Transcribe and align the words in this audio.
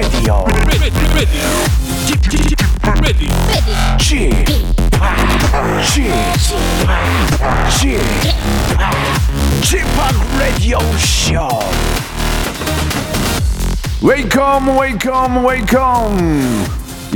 Radio. 0.00 0.46
Radio 10.38 10.78
Show. 10.96 11.60
웨이컴 14.02 14.78
웨이컴 14.78 15.44
웨이컴 15.44 16.66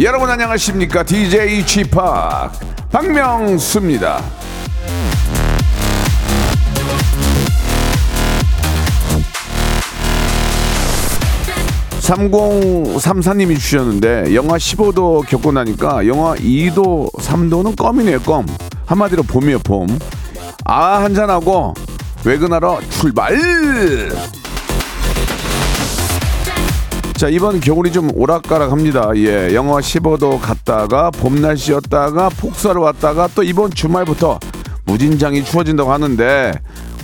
여러분 0.02 0.28
안녕하십니까 0.28 1.02
DJ 1.04 1.64
지팍 1.64 2.52
박명수입니다 2.90 4.43
3034님이 12.04 13.58
주셨는데 13.58 14.34
영하 14.34 14.56
15도 14.56 15.26
겪고 15.26 15.52
나니까 15.52 16.06
영하 16.06 16.34
2도 16.34 17.10
3도는 17.14 17.76
껌이네요 17.76 18.20
껌 18.20 18.46
한마디로 18.86 19.22
봄이에요 19.22 19.58
봄 19.60 19.98
아 20.66 21.02
한잔하고 21.02 21.74
외근하러 22.24 22.80
출발 22.88 23.38
자 27.16 27.28
이번 27.28 27.60
겨울이 27.60 27.92
좀 27.92 28.10
오락가락 28.14 28.72
합니다. 28.72 29.10
예, 29.14 29.54
영하 29.54 29.78
15도 29.78 30.40
갔다가 30.40 31.10
봄 31.10 31.40
날씨였다가 31.40 32.28
폭설을 32.30 32.80
왔다가 32.80 33.28
또 33.34 33.42
이번 33.42 33.70
주말부터 33.70 34.40
무진장이 34.84 35.44
추워진다고 35.44 35.92
하는데 35.92 36.52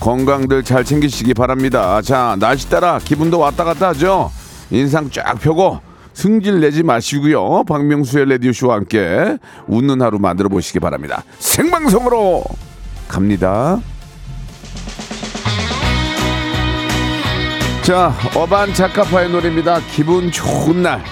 건강들 0.00 0.64
잘 0.64 0.84
챙기시기 0.84 1.34
바랍니다. 1.34 2.00
자 2.02 2.36
날씨 2.40 2.68
따라 2.68 2.98
기분도 2.98 3.38
왔다 3.38 3.64
갔다 3.64 3.88
하죠. 3.88 4.32
인상 4.70 5.10
쫙 5.10 5.34
펴고 5.40 5.80
승질 6.12 6.60
내지 6.60 6.82
마시고요. 6.82 7.64
박명수의 7.64 8.26
레디오 8.26 8.52
쇼와 8.52 8.76
함께 8.76 9.38
웃는 9.66 10.02
하루 10.02 10.18
만들어 10.18 10.48
보시기 10.48 10.80
바랍니다. 10.80 11.24
생방송으로 11.38 12.44
갑니다. 13.08 13.80
자, 17.82 18.12
어반 18.36 18.72
작가파의 18.74 19.30
노래입니다. 19.30 19.80
기분 19.90 20.30
좋은 20.30 20.82
날. 20.82 21.02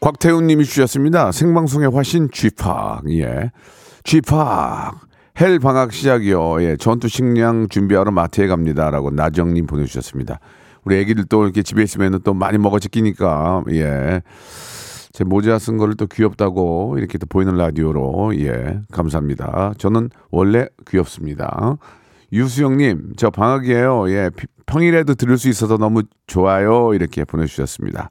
곽태훈 0.00 0.46
님이 0.46 0.64
주셨습니다. 0.64 1.30
생방송의 1.30 1.90
화신 1.92 2.30
쥐팍. 2.32 3.02
예. 3.10 3.50
쥐팍. 4.02 5.09
헬 5.38 5.58
방학 5.58 5.92
시작이요. 5.92 6.62
예. 6.62 6.76
전투 6.76 7.08
식량 7.08 7.68
준비하러 7.68 8.10
마트에 8.10 8.46
갑니다. 8.46 8.90
라고 8.90 9.10
나정님 9.10 9.66
보내주셨습니다. 9.66 10.40
우리 10.84 10.96
애기들 10.96 11.24
또 11.28 11.44
이렇게 11.44 11.62
집에 11.62 11.82
있으면 11.82 12.20
또 12.24 12.34
많이 12.34 12.58
먹어지끼니까, 12.58 13.64
예. 13.72 14.22
제 15.12 15.24
모자 15.24 15.58
쓴 15.58 15.76
거를 15.76 15.94
또 15.96 16.06
귀엽다고 16.06 16.96
이렇게 16.98 17.18
또 17.18 17.26
보이는 17.26 17.54
라디오로 17.56 18.32
예 18.38 18.80
감사합니다. 18.92 19.72
저는 19.76 20.08
원래 20.30 20.66
귀엽습니다. 20.88 21.76
유수영님 22.32 23.14
저 23.16 23.28
방학이에요. 23.28 24.08
예 24.10 24.30
피- 24.34 24.46
평일에도 24.66 25.14
들을 25.16 25.36
수 25.36 25.48
있어서 25.48 25.78
너무 25.78 26.04
좋아요 26.28 26.94
이렇게 26.94 27.24
보내주셨습니다. 27.24 28.08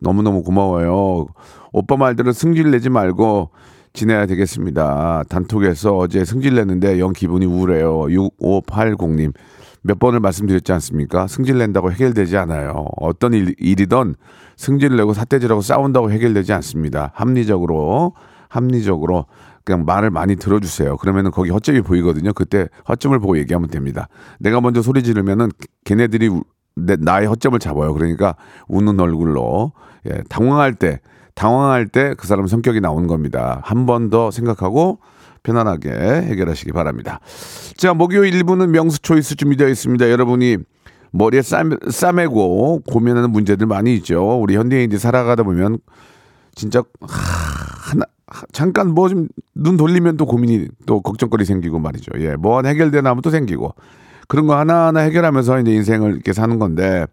너무 0.00 0.22
너무 0.22 0.42
고마워요. 0.42 1.26
오빠 1.72 1.96
말대로 1.96 2.32
승질 2.32 2.72
내지 2.72 2.90
말고 2.90 3.50
지내야 3.92 4.26
되겠습니다. 4.26 5.24
단톡에서 5.28 5.96
어제 5.96 6.24
승질 6.24 6.54
냈는데 6.54 6.98
영 6.98 7.12
기분이 7.12 7.46
우울해요. 7.46 8.02
6580님 8.02 9.32
몇 9.82 9.98
번을 9.98 10.20
말씀드렸지 10.20 10.72
않습니까? 10.72 11.26
승질 11.26 11.58
낸다고 11.58 11.92
해결되지 11.92 12.36
않아요. 12.38 12.86
어떤 12.96 13.34
일, 13.34 13.54
일이든 13.58 14.14
승질을 14.56 14.96
내고 14.96 15.12
사태질하고 15.12 15.60
싸운다고 15.60 16.10
해결되지 16.10 16.52
않습니다. 16.54 17.10
합리적으로, 17.14 18.14
합리적으로 18.48 19.26
그냥 19.64 19.84
말을 19.84 20.10
많이 20.10 20.36
들어주세요. 20.36 20.96
그러면은 20.96 21.30
거기 21.30 21.50
허점이 21.50 21.82
보이거든요. 21.82 22.32
그때 22.32 22.68
허점을 22.88 23.18
보고 23.18 23.36
얘기하면 23.38 23.68
됩니다. 23.70 24.08
내가 24.38 24.60
먼저 24.60 24.82
소리 24.82 25.02
지르면은 25.02 25.50
걔네들이 25.84 26.28
우- 26.28 26.44
내, 26.74 26.96
나의 26.98 27.26
허점을 27.26 27.58
잡아요. 27.58 27.92
그러니까 27.92 28.34
웃는 28.68 28.98
얼굴로 28.98 29.72
예, 30.06 30.22
당황할 30.28 30.74
때, 30.74 31.00
당황할 31.34 31.86
때 31.88 32.14
그 32.16 32.26
사람 32.26 32.46
성격이 32.46 32.80
나오는 32.80 33.06
겁니다. 33.08 33.60
한 33.64 33.86
번 33.86 34.10
더 34.10 34.30
생각하고 34.30 34.98
편안하게 35.42 35.90
해결하시기 35.90 36.72
바랍니다. 36.72 37.18
자, 37.76 37.94
목요일 37.94 38.32
1부는 38.42 38.68
명수 38.68 39.00
초이스 39.02 39.34
준비되어 39.36 39.68
있습니다. 39.68 40.10
여러분이 40.10 40.58
머리에 41.10 41.42
싸, 41.42 41.62
싸매고 41.90 42.82
고민하는 42.86 43.30
문제들 43.30 43.66
많이 43.66 43.94
있죠. 43.96 44.40
우리 44.40 44.56
현대인들이 44.56 44.98
살아가다 44.98 45.42
보면 45.42 45.78
진짜 46.54 46.80
하, 47.00 47.90
하나 47.90 48.04
하- 48.28 48.44
잠깐 48.52 48.90
뭐 48.94 49.08
좀 49.08 49.28
눈 49.54 49.76
돌리면 49.76 50.16
또 50.16 50.24
고민이 50.26 50.68
또 50.86 51.02
걱정거리 51.02 51.44
생기고 51.44 51.78
말이죠. 51.78 52.12
예, 52.20 52.36
뭐 52.36 52.56
하나 52.58 52.70
해결되나 52.70 53.10
하면 53.10 53.20
또 53.22 53.28
생기고 53.30 53.74
그런 54.28 54.46
거 54.46 54.56
하나하나 54.58 55.00
해결하면서 55.00 55.60
이제 55.60 55.72
인생을 55.72 56.12
이렇게 56.12 56.32
사는 56.32 56.58
건데 56.58 57.06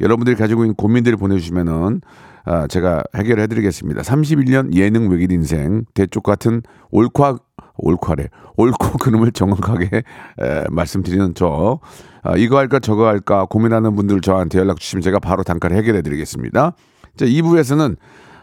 여러분들이 0.00 0.36
가지고 0.36 0.64
있는 0.64 0.74
고민들을 0.74 1.16
보내주시면은 1.16 2.02
아, 2.46 2.68
제가 2.68 3.02
해결해 3.16 3.48
드리겠습니다. 3.48 4.02
31년 4.02 4.72
예능 4.74 5.10
외길 5.10 5.32
인생 5.32 5.84
대쪽 5.94 6.22
같은 6.22 6.62
옳과 6.92 7.38
옳과래 7.76 8.28
옳고 8.56 8.98
그름을 8.98 9.32
정확하게 9.32 9.96
에, 9.96 10.64
말씀드리는 10.70 11.34
저 11.34 11.80
아, 12.22 12.36
이거 12.36 12.56
할까 12.56 12.78
저거 12.78 13.06
할까 13.06 13.46
고민하는 13.46 13.96
분들 13.96 14.20
저한테 14.20 14.60
연락 14.60 14.78
주시면 14.78 15.02
제가 15.02 15.18
바로 15.18 15.42
단가를 15.42 15.76
해결해 15.76 16.02
드리겠습니다. 16.02 16.72
자 17.16 17.26
2부에서는 17.26 17.96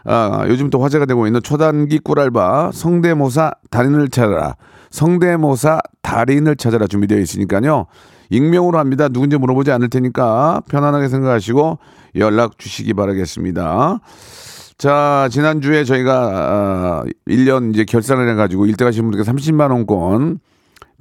아, 0.04 0.44
요즘 0.48 0.68
또 0.68 0.82
화제가 0.82 1.06
되고 1.06 1.26
있는 1.26 1.40
초단기 1.42 1.98
꿀알바 1.98 2.72
성대모사 2.74 3.52
달인을 3.70 4.10
찾아라 4.10 4.56
성대모사 4.90 5.80
달인을 6.02 6.56
찾아라 6.56 6.86
준비되어 6.86 7.18
있으니까요 7.18 7.86
익명으로 8.36 8.78
합니다 8.78 9.08
누군지 9.08 9.36
물어보지 9.36 9.70
않을 9.72 9.88
테니까 9.90 10.62
편안하게 10.68 11.08
생각하시고 11.08 11.78
연락 12.16 12.58
주시기 12.58 12.94
바라겠습니다 12.94 14.00
자 14.76 15.28
지난주에 15.30 15.84
저희가 15.84 16.14
아, 16.24 17.04
1년 17.28 17.72
이제 17.72 17.84
결산을 17.84 18.28
해가지고 18.30 18.66
1등 18.66 18.84
하신 18.84 19.04
분들께 19.10 19.30
30만 19.30 19.70
원권 19.70 20.40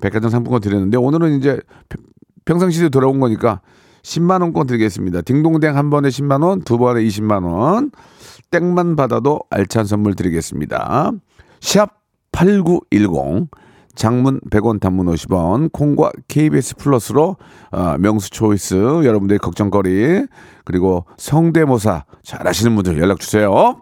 백화점 0.01 0.29
상품권 0.29 0.61
드렸는데 0.61 0.97
오늘은 0.97 1.37
이제 1.39 1.59
평- 1.89 2.03
평상시에 2.45 2.89
돌아온 2.89 3.19
거니까 3.19 3.61
10만 4.03 4.41
원권 4.41 4.67
드리겠습니다. 4.67 5.21
딩동댕 5.21 5.77
한 5.77 5.89
번에 5.89 6.09
10만 6.09 6.43
원, 6.43 6.61
두 6.61 6.77
번에 6.77 7.01
20만 7.03 7.45
원. 7.45 7.89
땡만 8.51 8.97
받아도 8.97 9.39
알찬 9.49 9.85
선물 9.85 10.13
드리겠습니다. 10.13 11.11
샵 11.61 11.89
8910 12.33 13.47
장문 13.95 14.39
100원 14.49 14.79
단문 14.79 15.07
50원 15.07 15.71
콩과 15.71 16.11
KBS 16.27 16.75
플러스로 16.77 17.37
어, 17.71 17.97
명수 17.99 18.31
초이스 18.31 18.75
여러분들의 19.05 19.39
걱정거리 19.39 20.25
그리고 20.65 21.05
성대모사 21.17 22.05
잘하시는 22.23 22.75
분들 22.75 22.99
연락 22.99 23.19
주세요. 23.19 23.81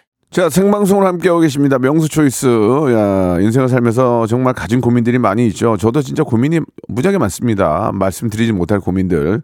자, 0.31 0.49
생방송을 0.49 1.05
함께하고 1.05 1.41
계십니다. 1.41 1.77
명수 1.77 2.07
초이스. 2.07 2.47
야, 2.93 3.37
인생을 3.41 3.67
살면서 3.67 4.27
정말 4.27 4.53
가진 4.53 4.79
고민들이 4.79 5.19
많이 5.19 5.45
있죠. 5.47 5.75
저도 5.75 6.01
진짜 6.01 6.23
고민이 6.23 6.61
무지하게 6.87 7.17
많습니다. 7.17 7.91
말씀드리지 7.93 8.53
못할 8.53 8.79
고민들. 8.79 9.41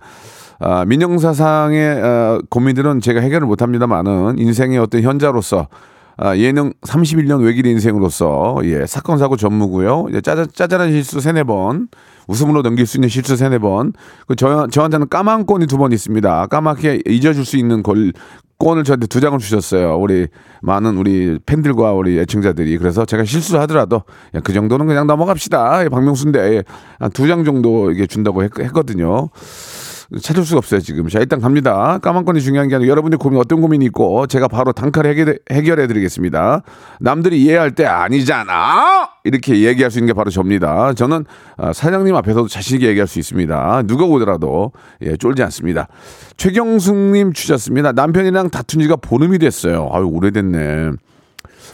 아, 0.60 0.86
민영사상의 0.86 2.02
아, 2.02 2.40
고민들은 2.50 3.02
제가 3.02 3.20
해결을 3.20 3.48
못합니다만은 3.48 4.40
인생의 4.40 4.78
어떤 4.80 5.02
현자로서 5.02 5.68
아, 6.16 6.36
예능 6.38 6.72
31년 6.82 7.44
외길 7.44 7.66
인생으로서 7.68 8.56
예, 8.64 8.86
사건 8.88 9.18
사고 9.18 9.36
전무고요. 9.36 10.08
이제 10.10 10.22
짜잔, 10.22 10.48
짜잘한 10.52 10.92
실수 10.92 11.20
세네 11.20 11.44
번, 11.44 11.90
웃음으로 12.28 12.64
넘길 12.64 12.88
수 12.88 12.98
있는 12.98 13.10
실수 13.10 13.36
세네 13.36 13.60
번. 13.60 13.92
그 14.26 14.36
저, 14.38 14.68
저한테는 14.68 15.10
까만 15.10 15.46
건이 15.46 15.68
두 15.68 15.78
번 15.78 15.92
있습니다. 15.92 16.48
까맣게 16.48 17.02
잊어줄 17.06 17.44
수 17.46 17.58
있는 17.58 17.84
걸 17.84 18.14
건을 18.60 18.84
저한테 18.84 19.06
두 19.08 19.20
장을 19.22 19.38
주셨어요. 19.38 19.98
우리 19.98 20.28
많은 20.62 20.98
우리 20.98 21.38
팬들과 21.46 21.94
우리 21.94 22.20
애청자들이 22.20 22.78
그래서 22.80 23.06
제가 23.06 23.24
실수를 23.24 23.60
하더라도 23.62 24.02
야, 24.34 24.40
그 24.44 24.52
정도는 24.54 24.88
그냥 24.88 25.06
넘어갑시다. 25.08 25.84
예, 25.86 25.90
박명수인데 25.90 26.64
두 27.14 27.28
장 27.28 27.44
정도 27.44 27.92
이게 27.92 28.08
준다고 28.08 28.44
했, 28.44 28.52
했거든요. 28.60 29.30
찾을 30.22 30.46
수가 30.46 30.60
없어요 30.60 30.80
지금. 30.80 31.08
자 31.10 31.20
일단 31.20 31.42
갑니다. 31.42 31.98
까만건이 32.02 32.42
중요한 32.42 32.70
게 32.70 32.76
아니라 32.76 32.90
여러분들 32.90 33.18
고민 33.18 33.40
어떤 33.40 33.60
고민이 33.60 33.86
있고 33.86 34.26
제가 34.28 34.48
바로 34.48 34.72
단칼에 34.72 35.10
해결해, 35.10 35.36
해결해 35.52 35.88
드리겠습니다. 35.88 36.64
남들이 37.00 37.42
이해할 37.44 37.76
때 37.76 37.86
아니잖아 37.86 39.10
이렇게 39.26 39.62
얘기할 39.66 39.92
수 39.92 40.00
있는 40.00 40.08
게 40.08 40.14
바로 40.14 40.30
접니다. 40.30 40.94
저는 40.94 41.26
아, 41.58 41.74
사장님 41.74 42.16
앞에서도 42.16 42.48
자신 42.48 42.78
있게 42.78 42.88
얘기할 42.88 43.08
수 43.08 43.20
있습니다. 43.20 43.84
누가 43.88 44.06
오더라도 44.06 44.72
예, 45.02 45.18
쫄지 45.18 45.44
않습니다. 45.44 45.88
최경숙님 46.38 47.34
주셨습니다. 47.34 47.92
남편이랑 47.92 48.50
다툰 48.50 48.82
지가 48.82 48.96
보름이 48.98 49.40
됐어요. 49.40 49.90
아유 49.92 50.06
오래됐네. 50.06 50.92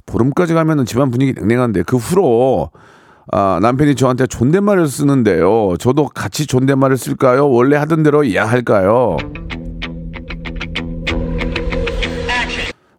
보름까지 0.05 0.53
가면은 0.53 0.85
집안 0.85 1.11
분위기 1.11 1.33
냉랭한데 1.33 1.83
그 1.83 1.97
후로 1.97 2.71
아, 3.31 3.59
남편이 3.61 3.95
저한테 3.95 4.27
존댓말을 4.27 4.87
쓰는데요. 4.87 5.75
저도 5.79 6.09
같이 6.09 6.45
존댓말을 6.45 6.97
쓸까요? 6.97 7.49
원래 7.49 7.77
하던 7.77 8.03
대로 8.03 8.33
야 8.35 8.45
할까요? 8.45 9.17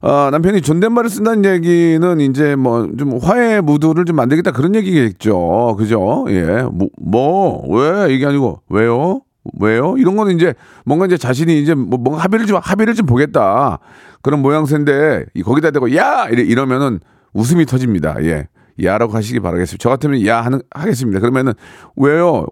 아, 0.07 0.29
남편이 0.31 0.61
존댓말을 0.61 1.09
쓴다는 1.09 1.45
얘기는 1.47 2.21
이제 2.21 2.57
뭐 2.57 2.87
좀 2.99 3.19
화해 3.23 3.61
무드를 3.63 4.05
좀 4.05 4.17
만들겠다 4.17 4.53
그런 4.53 4.75
얘기겠죠. 4.75 5.77
그죠? 5.79 6.27
예. 6.29 6.63
뭐, 6.71 6.89
뭐, 7.01 7.67
왜? 7.75 8.15
이게 8.15 8.27
아니고, 8.27 8.61
왜요? 8.69 9.23
왜요? 9.61 9.97
이런 9.99 10.17
거는 10.17 10.37
이제 10.37 10.55
뭔가 10.85 11.07
이제 11.07 11.17
자신이 11.19 11.61
이제 11.61 11.75
뭐 11.75 11.99
뭔가 11.99 12.23
합의를 12.23 12.47
좀, 12.47 12.59
합의를 12.63 12.95
좀 12.95 13.07
보겠다. 13.07 13.79
그런 14.23 14.41
모양새인데, 14.41 15.25
이 15.35 15.43
거기다 15.43 15.71
대고 15.71 15.95
야! 15.97 16.27
이러면은 16.31 17.01
웃음이 17.35 17.65
터집니다. 17.67 18.17
예. 18.23 18.49
야라고 18.83 19.13
하시기 19.13 19.41
바라겠습니다. 19.41 19.83
저 19.83 19.89
같으면 19.91 20.27
야 20.27 20.41
하는, 20.41 20.61
하겠습니다. 20.71 21.21
그러면은 21.21 21.53
왜요? 21.97 22.47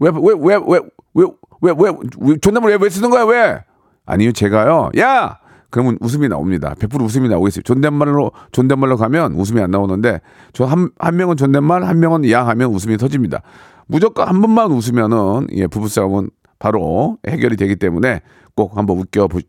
왜, 0.00 0.10
왜, 0.10 0.34
왜, 0.38 0.60
왜, 0.66 0.80
왜, 1.14 1.26
왜, 1.62 1.72
왜, 1.76 1.92
왜 2.20 2.36
존댓말 2.38 2.70
왜, 2.72 2.78
왜 2.80 2.88
쓰는 2.90 3.10
거야? 3.10 3.24
왜? 3.24 3.60
아니요, 4.06 4.32
제가요. 4.32 4.90
야! 4.98 5.38
그러면 5.70 5.98
웃음이 6.00 6.28
나옵니다. 6.28 6.74
100% 6.78 7.02
웃음이 7.02 7.28
나오겠어요. 7.28 7.62
존댓말로 7.62 8.30
존댓말로 8.52 8.96
가면 8.96 9.32
웃음이 9.34 9.60
안 9.60 9.70
나오는데 9.72 10.20
저 10.52 10.66
한 10.66 10.90
한 10.98 11.16
명은 11.16 11.36
존댓말, 11.36 11.82
한 11.84 11.98
명은 11.98 12.30
야 12.30 12.46
하면 12.46 12.70
웃음이 12.70 12.96
터집니다. 12.96 13.42
무조건 13.88 14.28
한 14.28 14.40
번만 14.40 14.70
웃으면은 14.70 15.48
예, 15.52 15.66
부부싸움은 15.66 16.30
바로 16.60 17.18
해결이 17.26 17.56
되기 17.56 17.74
때문에 17.76 18.20
꼭 18.54 18.76
한번 18.78 18.98
웃겨 18.98 19.26
보, 19.26 19.40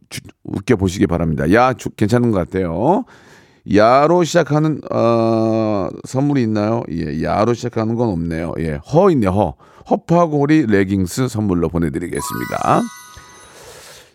웃겨 0.46 0.78
보시기 0.78 1.06
바랍니다. 1.06 1.52
야, 1.54 1.74
주, 1.74 1.90
괜찮은 1.92 2.32
것 2.32 2.40
같아요. 2.40 3.04
야로 3.74 4.24
시작하는 4.24 4.80
어, 4.92 5.88
선물이 6.04 6.42
있나요? 6.44 6.84
예, 6.92 7.24
야로 7.24 7.54
시작하는 7.54 7.96
건 7.96 8.10
없네요. 8.10 8.54
예, 8.60 8.80
허 8.94 9.10
있네 9.10 9.28
허. 9.28 9.56
허파고리 9.90 10.66
레깅스 10.68 11.28
선물로 11.28 11.70
보내드리겠습니다. 11.70 12.82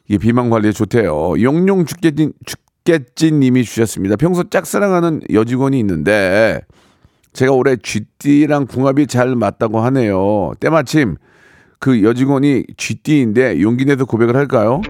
이 0.08 0.18
비만 0.18 0.50
관리에 0.50 0.72
좋대요. 0.72 1.40
용용 1.40 1.84
죽겠진 1.84 2.32
죽겠진 2.44 3.38
님이 3.38 3.64
주셨습니다. 3.64 4.16
평소 4.16 4.42
짝사랑하는 4.48 5.20
여직원이 5.32 5.78
있는데 5.78 6.60
제가 7.32 7.52
올해 7.52 7.76
쥐띠랑 7.76 8.66
궁합이 8.66 9.06
잘 9.06 9.36
맞다고 9.36 9.78
하네요. 9.80 10.52
때마침 10.58 11.16
그 11.78 12.02
여직원이 12.02 12.64
쥐띠인데 12.76 13.60
용기 13.60 13.84
내서 13.84 14.04
고백을 14.04 14.34
할까요? 14.34 14.82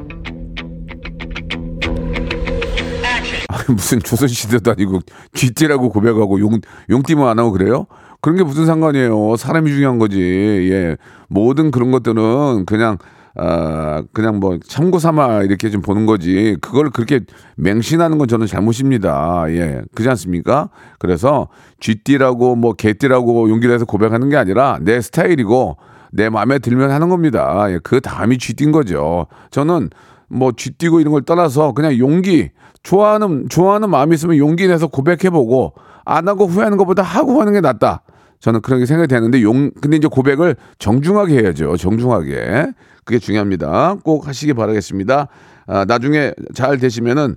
무슨 3.68 4.00
조선시대도 4.00 4.70
아니고 4.72 5.00
쥐띠라고 5.32 5.90
고백하고 5.90 6.40
용, 6.40 6.60
용띠만 6.88 7.28
안 7.28 7.38
하고 7.38 7.52
그래요? 7.52 7.86
그런 8.20 8.36
게 8.36 8.44
무슨 8.44 8.66
상관이에요. 8.66 9.36
사람이 9.36 9.70
중요한 9.70 9.98
거지. 9.98 10.20
예. 10.20 10.96
모든 11.28 11.70
그런 11.70 11.90
것들은 11.90 12.66
그냥 12.66 12.98
아, 13.36 14.02
그냥 14.12 14.40
뭐 14.40 14.58
참고 14.66 14.98
삼아 14.98 15.42
이렇게 15.42 15.70
좀 15.70 15.80
보는 15.80 16.04
거지. 16.04 16.56
그걸 16.60 16.90
그렇게 16.90 17.20
맹신하는 17.56 18.18
건 18.18 18.28
저는 18.28 18.46
잘못입니다. 18.46 19.44
예. 19.48 19.80
그지 19.94 20.08
않습니까? 20.10 20.68
그래서 20.98 21.48
쥐띠라고 21.80 22.56
뭐 22.56 22.74
개띠라고 22.74 23.48
용기를 23.48 23.74
해서 23.74 23.84
고백하는 23.84 24.28
게 24.28 24.36
아니라 24.36 24.78
내 24.82 25.00
스타일이고 25.00 25.78
내 26.12 26.28
마음에 26.28 26.58
들면 26.58 26.90
하는 26.90 27.08
겁니다. 27.08 27.66
예. 27.70 27.78
그 27.82 28.00
다음이 28.00 28.38
쥐띠인 28.38 28.72
거죠. 28.72 29.26
저는 29.50 29.90
뭐 30.30 30.52
쥐띠고 30.56 31.00
이런 31.00 31.12
걸 31.12 31.22
떠나서 31.22 31.72
그냥 31.72 31.98
용기 31.98 32.50
좋아하는 32.82 33.48
좋아하는 33.48 33.90
마음이 33.90 34.14
있으면 34.14 34.36
용기 34.38 34.66
내서 34.68 34.86
고백해보고 34.86 35.74
안 36.04 36.28
하고 36.28 36.46
후회하는 36.46 36.78
것보다 36.78 37.02
하고 37.02 37.40
하는 37.40 37.52
게 37.52 37.60
낫다. 37.60 38.02
저는 38.38 38.62
그렇게 38.62 38.86
생각이 38.86 39.08
되는데 39.08 39.42
용 39.42 39.70
근데 39.80 39.96
이제 39.98 40.08
고백을 40.08 40.56
정중하게 40.78 41.42
해야죠. 41.42 41.76
정중하게 41.76 42.72
그게 43.04 43.18
중요합니다. 43.18 43.96
꼭 44.02 44.26
하시기 44.26 44.54
바라겠습니다. 44.54 45.28
아, 45.66 45.84
나중에 45.84 46.32
잘 46.54 46.78
되시면은 46.78 47.36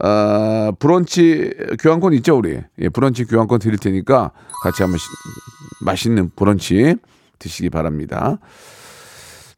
아, 0.00 0.72
브런치 0.78 1.52
교환권 1.80 2.12
있죠 2.14 2.36
우리 2.36 2.58
예, 2.78 2.88
브런치 2.88 3.24
교환권 3.26 3.60
드릴 3.60 3.78
테니까 3.78 4.32
같이 4.62 4.82
한번 4.82 4.98
시, 4.98 5.04
맛있는 5.84 6.30
브런치 6.34 6.96
드시기 7.38 7.70
바랍니다. 7.70 8.38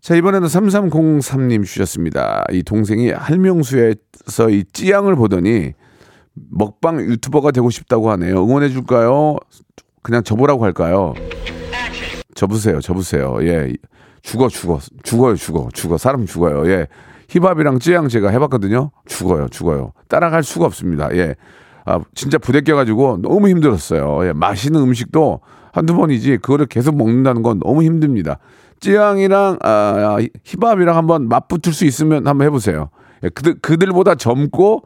자, 0.04 0.14
이번에는 0.16 0.46
3303님 0.46 1.64
주셨습니다. 1.64 2.44
이 2.52 2.62
동생이 2.62 3.10
할명수에서 3.10 4.50
이 4.50 4.62
찌양을 4.70 5.16
보더니 5.16 5.72
먹방 6.34 7.00
유튜버가 7.00 7.52
되고 7.52 7.70
싶다고 7.70 8.10
하네요. 8.10 8.44
응원해 8.44 8.68
줄까요? 8.68 9.38
그냥 10.02 10.22
접으라고 10.22 10.62
할까요? 10.62 11.14
접으세요, 12.34 12.82
접으세요. 12.82 13.38
예. 13.44 13.72
죽어, 14.20 14.48
죽어. 14.48 14.78
죽어요, 15.04 15.36
죽어. 15.36 15.68
죽어. 15.72 15.96
사람 15.96 16.26
죽어요. 16.26 16.70
예. 16.70 16.86
힙합이랑 17.28 17.78
찌양 17.78 18.08
제가 18.08 18.28
해봤거든요. 18.28 18.90
죽어요, 19.06 19.48
죽어요. 19.48 19.94
따라갈 20.08 20.42
수가 20.42 20.66
없습니다. 20.66 21.08
예. 21.16 21.34
아, 21.86 22.00
진짜 22.14 22.36
부대껴가지고 22.36 23.20
너무 23.22 23.48
힘들었어요. 23.48 24.26
예. 24.26 24.34
맛있는 24.34 24.82
음식도 24.82 25.40
한두 25.72 25.96
번이지, 25.96 26.36
그거를 26.42 26.66
계속 26.66 26.94
먹는다는 26.94 27.40
건 27.42 27.58
너무 27.58 27.82
힘듭니다. 27.82 28.38
찌양이랑 28.84 29.58
아, 29.62 30.18
힙합이랑 30.44 30.94
한번 30.96 31.28
맞붙을 31.28 31.72
수 31.72 31.86
있으면 31.86 32.26
한번 32.26 32.46
해보세요. 32.46 32.90
예, 33.22 33.30
그들 33.30 33.54
그들보다 33.60 34.14
젊고 34.14 34.82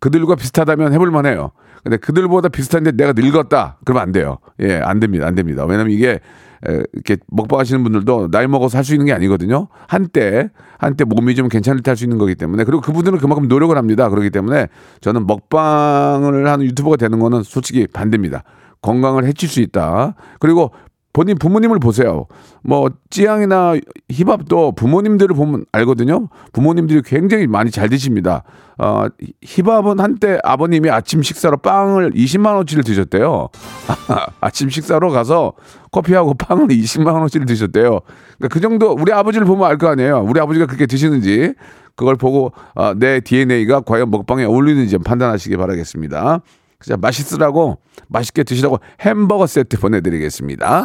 그들과 0.00 0.34
비슷하다면 0.34 0.92
해볼만 0.92 1.24
해요. 1.26 1.52
근데 1.82 1.96
그들보다 1.96 2.48
비슷한데 2.50 2.92
내가 2.92 3.12
늙었다 3.16 3.78
그러면 3.84 4.02
안 4.02 4.12
돼요. 4.12 4.38
예, 4.60 4.76
안 4.84 5.00
됩니다, 5.00 5.26
안 5.26 5.34
됩니다. 5.34 5.64
왜냐면 5.64 5.90
이게 5.92 6.20
에, 6.68 6.82
이렇게 6.92 7.16
먹방 7.26 7.58
하시는 7.58 7.82
분들도 7.82 8.30
나이 8.30 8.46
먹어서 8.46 8.76
할 8.78 8.84
수 8.84 8.92
있는 8.92 9.06
게 9.06 9.12
아니거든요. 9.14 9.68
한때 9.88 10.50
한때 10.78 11.04
몸이 11.04 11.34
좀 11.34 11.48
괜찮을 11.48 11.80
때 11.82 11.90
할 11.90 11.96
수 11.96 12.04
있는 12.04 12.18
거기 12.18 12.34
때문에 12.34 12.64
그리고 12.64 12.82
그분들은 12.82 13.18
그만큼 13.18 13.48
노력을 13.48 13.74
합니다. 13.76 14.10
그렇기 14.10 14.28
때문에 14.30 14.68
저는 15.00 15.26
먹방을 15.26 16.46
하는 16.48 16.66
유튜버가 16.66 16.96
되는 16.96 17.18
거는 17.18 17.42
솔직히 17.44 17.86
반대입니다. 17.86 18.44
건강을 18.82 19.24
해칠 19.24 19.48
수 19.48 19.60
있다. 19.60 20.14
그리고 20.38 20.72
본인 21.12 21.36
부모님을 21.36 21.78
보세요. 21.78 22.26
뭐 22.62 22.90
찌양이나 23.10 23.74
힙합도 24.10 24.72
부모님들을 24.72 25.36
보면 25.36 25.66
알거든요. 25.72 26.28
부모님들이 26.52 27.02
굉장히 27.02 27.46
많이 27.46 27.70
잘 27.70 27.88
드십니다. 27.90 28.44
어, 28.78 29.06
힙합은 29.42 30.00
한때 30.00 30.38
아버님이 30.42 30.90
아침 30.90 31.22
식사로 31.22 31.58
빵을 31.58 32.12
20만 32.12 32.54
원치를 32.54 32.82
드셨대요. 32.84 33.48
아침 34.40 34.70
식사로 34.70 35.10
가서 35.10 35.52
커피하고 35.90 36.34
빵을 36.34 36.68
20만 36.68 37.12
원치를 37.12 37.44
드셨대요. 37.46 38.00
그러니까 38.38 38.48
그 38.50 38.60
정도 38.60 38.92
우리 38.92 39.12
아버지를 39.12 39.46
보면 39.46 39.68
알 39.68 39.76
거 39.76 39.88
아니에요. 39.88 40.24
우리 40.26 40.40
아버지가 40.40 40.66
그렇게 40.66 40.86
드시는지 40.86 41.54
그걸 41.94 42.16
보고 42.16 42.52
어, 42.74 42.94
내 42.94 43.20
DNA가 43.20 43.80
과연 43.80 44.10
먹방에 44.10 44.44
어울리는지 44.44 44.96
판단하시기 44.98 45.56
바라겠습니다. 45.58 46.40
자, 46.84 46.96
맛있으라고 46.96 47.80
맛있게 48.08 48.44
드시라고 48.44 48.78
햄버거 49.00 49.46
세트 49.46 49.78
보내드리겠습니다. 49.78 50.84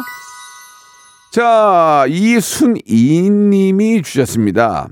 자, 1.32 2.04
이순이님이 2.08 4.02
주셨습니다. 4.02 4.88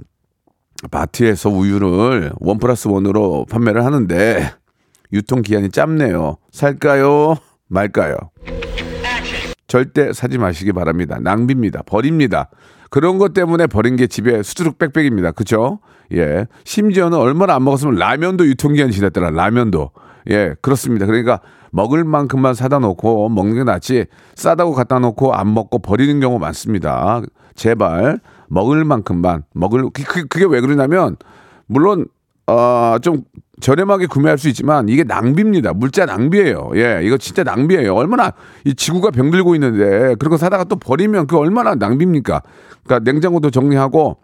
마트에서 0.90 1.48
우유를 1.48 2.32
원 2.38 2.58
플러스 2.58 2.88
원으로 2.88 3.46
판매를 3.50 3.84
하는데 3.84 4.52
유통 5.12 5.42
기한이 5.42 5.70
짧네요. 5.70 6.36
살까요? 6.52 7.36
말까요? 7.68 8.16
절대 9.66 10.12
사지 10.12 10.38
마시기 10.38 10.72
바랍니다. 10.72 11.18
낭비입니다. 11.20 11.82
버립니다. 11.82 12.50
그런 12.90 13.18
것 13.18 13.32
때문에 13.32 13.66
버린 13.66 13.96
게 13.96 14.06
집에 14.06 14.42
수두룩 14.42 14.78
빽빽입니다. 14.78 15.32
그죠? 15.32 15.80
예. 16.12 16.46
심지어는 16.64 17.18
얼마나 17.18 17.54
안 17.56 17.64
먹었으면 17.64 17.96
라면도 17.96 18.46
유통기한 18.46 18.90
지났더라. 18.90 19.30
라면도. 19.30 19.90
예, 20.30 20.54
그렇습니다. 20.60 21.06
그러니까 21.06 21.40
먹을 21.70 22.04
만큼만 22.04 22.54
사다 22.54 22.78
놓고 22.78 23.28
먹는 23.28 23.54
게 23.54 23.64
낫지 23.64 24.06
싸다고 24.34 24.72
갖다 24.72 24.98
놓고 24.98 25.34
안 25.34 25.52
먹고 25.54 25.78
버리는 25.78 26.18
경우 26.20 26.38
많습니다. 26.38 27.20
제발 27.54 28.20
먹을 28.48 28.84
만큼만 28.84 29.42
먹을 29.54 29.90
그, 29.92 30.02
그, 30.04 30.26
그게 30.26 30.44
왜 30.44 30.60
그러냐면 30.60 31.16
물론 31.66 32.06
어, 32.46 32.96
좀 33.02 33.22
저렴하게 33.60 34.06
구매할 34.06 34.38
수 34.38 34.48
있지만 34.48 34.88
이게 34.88 35.02
낭비입니다. 35.02 35.72
물자 35.72 36.06
낭비예요. 36.06 36.72
예, 36.76 37.00
이거 37.02 37.16
진짜 37.16 37.42
낭비예요. 37.42 37.94
얼마나 37.94 38.32
이 38.64 38.74
지구가 38.74 39.10
병들고 39.10 39.54
있는데 39.54 40.14
그런 40.16 40.30
거 40.30 40.36
사다가 40.36 40.64
또 40.64 40.76
버리면 40.76 41.26
그 41.26 41.38
얼마나 41.38 41.74
낭비입니까? 41.74 42.42
그러니까 42.84 43.10
냉장고도 43.10 43.50
정리하고 43.50 44.18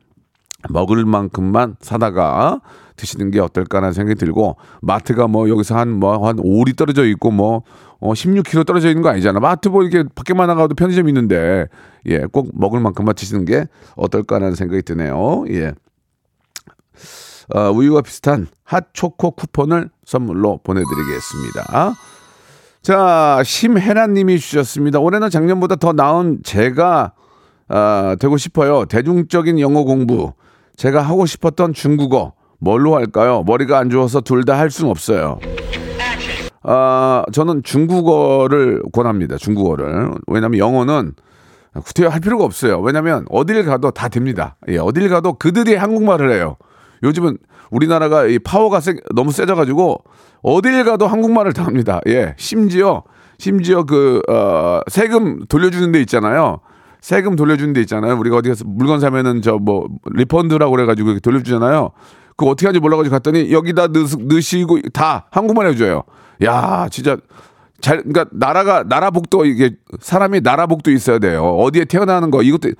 먹을 0.71 1.05
만큼만 1.05 1.77
사다가 1.81 2.61
드시는 2.97 3.31
게 3.31 3.41
어떨까라는 3.41 3.93
생각이 3.93 4.19
들고 4.19 4.57
마트가 4.81 5.27
뭐 5.27 5.49
여기서 5.49 5.77
한뭐 5.77 6.27
한 6.27 6.37
5리 6.37 6.77
떨어져 6.77 7.05
있고 7.07 7.31
뭐 7.31 7.63
어, 8.01 8.13
16km 8.13 8.67
떨어져 8.67 8.89
있는 8.89 9.03
거 9.03 9.09
아니잖아. 9.09 9.41
마트 9.41 9.69
뭐 9.69 9.83
이렇게 9.83 10.09
밖에만 10.15 10.49
나가도 10.49 10.75
편의점 10.75 11.09
있는데 11.09 11.67
예, 12.07 12.21
꼭 12.21 12.51
먹을 12.55 12.81
만큼만 12.81 13.15
드시는 13.15 13.45
게 13.45 13.67
어떨까라는 13.97 14.55
생각이 14.55 14.83
드네요. 14.83 15.45
예. 15.51 15.73
어, 17.55 17.71
우유와 17.71 18.03
비슷한 18.03 18.47
핫초코 18.65 19.33
쿠폰을 19.33 19.91
선물로 20.05 20.61
보내드리겠습니다. 20.65 21.95
자, 22.83 23.43
심혜란님이 23.45 24.41
주셨습니다. 24.41 24.99
올해는 24.99 25.31
작년보다 25.31 25.77
더 25.77 25.93
나은 25.93 26.41
제가 26.43 27.13
아, 27.69 28.17
되고 28.19 28.37
싶어요. 28.37 28.85
대중적인 28.87 29.61
영어 29.61 29.85
공부. 29.85 30.33
제가 30.83 31.01
하고 31.01 31.27
싶었던 31.27 31.75
중국어. 31.75 32.33
뭘로 32.59 32.97
할까요? 32.97 33.45
머리가 33.47 33.79
안 33.79 33.89
좋아서 33.89 34.21
둘 34.21 34.45
다할 34.45 34.69
수는 34.69 34.91
없어요. 34.91 35.39
아, 36.65 37.25
저는 37.33 37.63
중국어를 37.63 38.83
권합니다. 38.93 39.37
중국어를. 39.37 40.11
왜냐면 40.27 40.59
영어는 40.59 41.13
구태여 41.85 42.09
할 42.09 42.19
필요가 42.19 42.43
없어요. 42.43 42.81
왜냐면 42.81 43.27
어딜 43.31 43.65
가도 43.65 43.93
다 43.93 44.09
됩니다. 44.09 44.57
예, 44.67 44.79
어딜 44.79 45.09
가도 45.09 45.35
그들이 45.35 45.77
한국말을 45.77 46.33
해요. 46.33 46.57
요즘은 47.05 47.39
우리나라가 47.71 48.27
이 48.27 48.41
파워가 48.41 48.81
세, 48.81 48.97
너무 49.15 49.31
세져가지고 49.31 50.03
어딜 50.43 50.83
가도 50.83 51.07
한국말을 51.07 51.53
다 51.53 51.65
합니다. 51.65 52.01
예, 52.09 52.35
심지어 52.39 53.05
심지어 53.39 53.85
그 53.85 54.21
어, 54.29 54.81
세금 54.89 55.47
돌려주는 55.47 55.93
데 55.93 56.01
있잖아요. 56.01 56.59
세금 57.03 57.37
돌려주는 57.37 57.73
데 57.75 57.81
있잖아요. 57.83 58.17
우리가 58.19 58.37
어디 58.37 58.49
가서 58.49 58.65
물건 58.67 59.01
사면은 59.01 59.43
저 59.43 59.59
뭐 59.59 59.89
리펀드라고 60.07 60.71
그래가지고 60.73 61.19
돌려주잖아요. 61.21 61.91
그거 62.37 62.51
어떻게 62.53 62.67
하는지 62.67 62.81
몰라가지고 62.81 63.13
갔더니 63.13 63.53
여기다 63.53 63.89
넣, 63.89 64.07
넣으시고 64.19 64.81
다 64.95 65.27
한국말 65.31 65.67
해줘요. 65.67 66.05
야, 66.45 66.89
진짜 66.91 67.19
잘, 67.81 67.99
그러니까 67.99 68.27
나라가 68.33 68.85
나라 68.85 69.11
복도 69.11 69.45
이게 69.45 69.73
사람이 70.01 70.41
나라 70.41 70.67
복도 70.67 70.91
있어야 70.91 71.19
돼요. 71.19 71.43
어디에 71.45 71.85
태어나는 71.85 72.31
거 72.31 72.43
이것도 72.43 72.71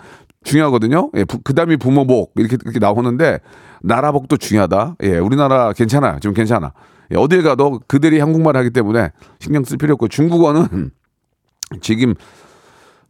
중요하거든요. 0.45 1.11
예, 1.17 1.25
그 1.25 1.55
다음이 1.55 1.77
부모 1.77 2.07
복 2.07 2.33
이렇게 2.37 2.57
이렇게 2.65 2.79
나오는데 2.79 3.41
나라 3.83 4.13
복도 4.13 4.37
중요하다. 4.37 4.97
예, 5.03 5.19
우리나라 5.19 5.73
괜찮아요. 5.73 6.19
지금 6.21 6.35
괜찮아. 6.35 6.73
예, 7.13 7.17
어딜 7.17 7.43
가도 7.43 7.81
그들이 7.89 8.21
한국말 8.21 8.57
하기 8.57 8.71
때문에 8.71 9.11
신경 9.41 9.65
쓸 9.65 9.77
필요 9.79 9.95
없고 9.95 10.09
중국어는 10.09 10.91
지금 11.83 12.15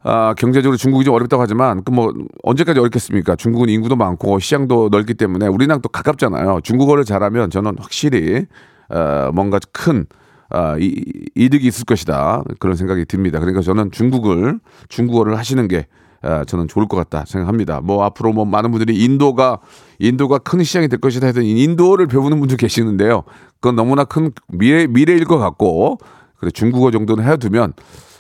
아, 0.05 0.35
경제적으로 0.35 0.77
중국이 0.77 1.05
좀 1.05 1.15
어렵다고 1.15 1.43
하지만 1.43 1.83
그 1.85 1.93
뭐 1.93 2.13
언제까지 2.43 2.81
어렵겠습니까? 2.81 3.37
중국은 3.37 3.69
인구도 3.69 3.97
많고 3.97 4.39
시장도 4.39 4.89
넓기 4.91 5.15
때문에 5.15 5.47
우리랑 5.47 5.83
또 5.83 5.89
가깝잖아요. 5.89 6.61
중국어를 6.63 7.05
잘하면 7.05 7.51
저는 7.51 7.77
확실히 7.79 8.47
어, 8.89 9.31
뭔가 9.35 9.59
큰 9.73 10.07
아, 10.49 10.77
이, 10.79 11.03
이득이 11.35 11.67
있을 11.67 11.85
것이다 11.85 12.43
그런 12.59 12.77
생각이 12.77 13.05
듭니다. 13.05 13.39
그러니까 13.41 13.63
저는 13.63 13.91
중국을 13.91 14.59
중국어를 14.89 15.37
하시는 15.39 15.67
게 15.69 15.87
아, 16.23 16.45
저는 16.45 16.69
좋을 16.69 16.87
것 16.89 16.97
같다 16.97 17.25
생각합니다. 17.27 17.81
뭐 17.81 18.05
앞으로 18.05 18.33
뭐 18.33 18.45
많은 18.45 18.71
분들이 18.71 18.97
인도가 19.05 19.59
인도가 19.99 20.39
큰 20.39 20.63
시장이 20.63 20.89
될 20.89 20.99
것이다 21.01 21.27
해서 21.27 21.41
인도를 21.43 22.07
배우는 22.07 22.41
분도 22.41 22.57
계시는데요. 22.57 23.25
그건 23.61 23.77
너무나 23.77 24.05
큰 24.05 24.33
미래 24.49 24.87
미래일 24.87 25.25
것 25.25 25.39
같고 25.39 25.99
그래 26.39 26.51
중국어 26.51 26.91
정도는 26.91 27.25
해두면 27.25 27.75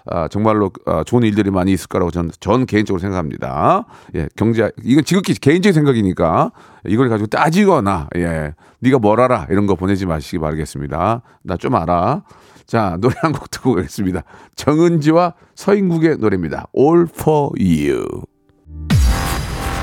아, 0.07 0.29
정말로 0.29 0.71
아, 0.87 1.05
좋은 1.05 1.23
일들이 1.23 1.51
많이 1.51 1.73
있을 1.73 1.89
거라고 1.89 2.11
저는 2.11 2.31
전 2.41 2.67
개인적으로 2.67 3.01
생각합니다. 3.01 3.85
예, 4.15 4.29
경제 4.37 4.71
이건 4.85 5.05
지극히 5.05 5.35
개인적인 5.35 5.73
생각이니까 5.75 6.51
이걸 6.87 7.09
가지고 7.09 7.29
따지거나 7.29 8.09
예, 8.17 8.55
네가 8.81 8.99
뭘 8.99 9.21
알아 9.21 9.47
이런 9.51 9.67
거 9.67 9.75
보내지 9.77 10.07
마시기 10.07 10.39
바라겠습니다. 10.39 11.23
나 11.45 11.57
좀 11.57 11.75
알아. 11.77 12.23
자 12.67 12.97
노래 13.01 13.15
한 13.21 13.33
곡 13.33 13.51
듣고 13.51 13.75
가겠습니다. 13.75 14.23
정은지와 14.57 15.35
서인국의 15.55 16.17
노래입니다. 16.19 16.67
All 16.77 17.07
for 17.13 17.51
You. 17.61 18.05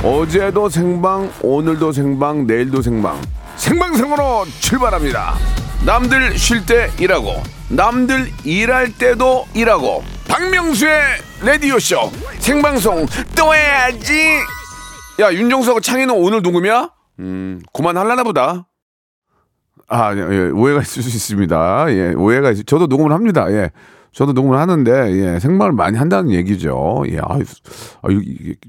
어제도 0.04 0.70
생방, 0.70 1.30
오늘도 1.44 1.92
생방, 1.92 2.48
내일도 2.48 2.82
생방. 2.82 3.20
생방송으로 3.58 4.46
출발합니다. 4.60 5.34
남들 5.86 6.38
쉴 6.38 6.65
때 6.65 6.91
일하고, 7.00 7.41
남들 7.69 8.29
일할 8.43 8.91
때도 8.98 9.45
일하고. 9.55 10.03
박명수의 10.27 10.91
라디오쇼 11.43 12.12
생방송 12.39 13.05
또 13.36 13.53
해야지. 13.53 14.13
야 15.19 15.33
윤정수하고 15.33 15.81
창희는 15.81 16.13
오늘 16.15 16.41
녹음이야? 16.41 16.89
음 17.19 17.62
그만할라나 17.74 18.24
보다. 18.24 18.67
아, 19.88 20.13
예, 20.13 20.19
예, 20.19 20.50
오해가 20.51 20.81
있을 20.81 21.01
수 21.01 21.09
있습니다. 21.09 21.86
예, 21.89 22.13
오해가 22.13 22.51
있, 22.51 22.67
저도 22.67 22.86
녹음을 22.86 23.12
합니다. 23.12 23.51
예. 23.51 23.71
저도 24.12 24.33
녹음을 24.33 24.59
하는데, 24.59 24.91
예, 25.13 25.39
생방을 25.39 25.74
많이 25.74 25.98
한다는 25.98 26.31
얘기죠. 26.31 27.03
예, 27.09 27.17
아, 27.17 27.39
아 28.03 28.07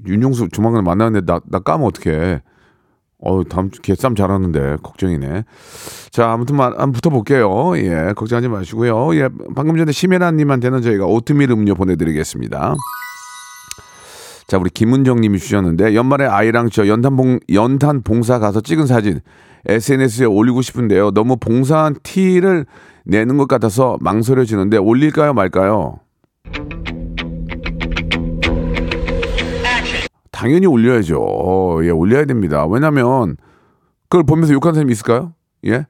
윤용수 0.07 0.49
조만간 0.51 0.83
만나는데 0.83 1.31
나, 1.31 1.39
나 1.45 1.59
까면 1.59 1.85
어떡해. 1.87 2.41
어, 3.21 3.43
다음 3.43 3.69
주 3.71 3.81
개쌈 3.81 4.15
잘하는데, 4.15 4.77
걱정이네. 4.81 5.43
자, 6.09 6.31
아무튼 6.31 6.55
만, 6.57 6.71
한번 6.71 6.91
붙어볼게요. 6.91 7.77
예, 7.77 8.13
걱정하지 8.15 8.47
마시고요. 8.47 9.15
예, 9.15 9.29
방금 9.55 9.77
전에 9.77 9.91
심혜나님한테는 9.91 10.81
저희가 10.81 11.05
오트밀 11.05 11.51
음료 11.51 11.75
보내드리겠습니다. 11.75 12.75
자, 14.47 14.57
우리 14.57 14.69
김은정 14.69 15.21
님이 15.21 15.39
주셨는데, 15.39 15.95
연말에 15.95 16.25
아이랑 16.25 16.69
저 16.71 16.87
연탄 16.87 17.15
봉, 17.15 17.39
연탄 17.53 18.01
봉사 18.01 18.39
가서 18.39 18.59
찍은 18.59 18.87
사진, 18.87 19.21
SNS에 19.67 20.25
올리고 20.25 20.61
싶은데요. 20.61 21.11
너무 21.11 21.37
봉사한 21.37 21.95
티를 22.03 22.65
내는 23.05 23.37
것 23.37 23.47
같아서 23.47 23.97
망설여지는데 24.01 24.77
올릴까요 24.77 25.33
말까요? 25.33 25.99
당연히 30.41 30.65
올려야죠. 30.65 31.81
예, 31.83 31.91
올려야 31.91 32.25
됩니다. 32.25 32.65
왜냐면 32.65 33.37
그걸 34.09 34.23
보면서 34.23 34.53
욕하는 34.53 34.73
사람이 34.73 34.91
있을까요? 34.91 35.33
예? 35.67 35.85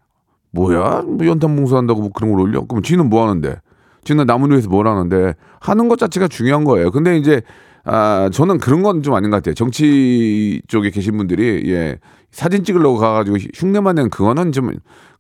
뭐야? 0.52 1.04
뭐 1.08 1.26
연탄 1.26 1.56
봉사한다고 1.56 2.02
뭐 2.02 2.10
그런 2.14 2.32
걸 2.34 2.42
올려? 2.42 2.66
그럼 2.66 2.84
지는 2.84 3.10
뭐 3.10 3.24
하는데? 3.24 3.56
지는 4.04 4.26
남을 4.26 4.50
위해서 4.50 4.68
뭘 4.68 4.88
하는데? 4.90 5.36
하는 5.62 5.88
것 5.88 5.98
자체가 5.98 6.28
중요한 6.28 6.66
거예요. 6.66 6.92
근데 6.92 7.18
이제 7.18 7.42
아, 7.86 8.30
저는 8.34 8.58
그런 8.58 8.84
건 8.84 9.02
좀 9.02 9.14
아닌 9.14 9.30
것 9.30 9.38
같아요. 9.38 9.54
정치 9.56 10.62
쪽에 10.68 10.90
계신 10.90 11.16
분들이 11.16 11.64
예, 11.72 11.98
사진 12.32 12.66
찍으려고 12.66 12.98
가가지고 12.98 13.38
흉내만 13.56 13.96
내는 13.96 14.10
그거는 14.10 14.52
좀 14.52 14.70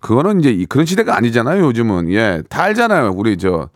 그거는 0.01 0.41
이제 0.41 0.65
그런 0.67 0.85
시대가 0.85 1.15
아니잖아요. 1.15 1.63
요즘은 1.67 2.11
예, 2.11 2.43
다 2.49 2.63
알잖아요. 2.63 3.13
우리 3.15 3.37
저 3.37 3.69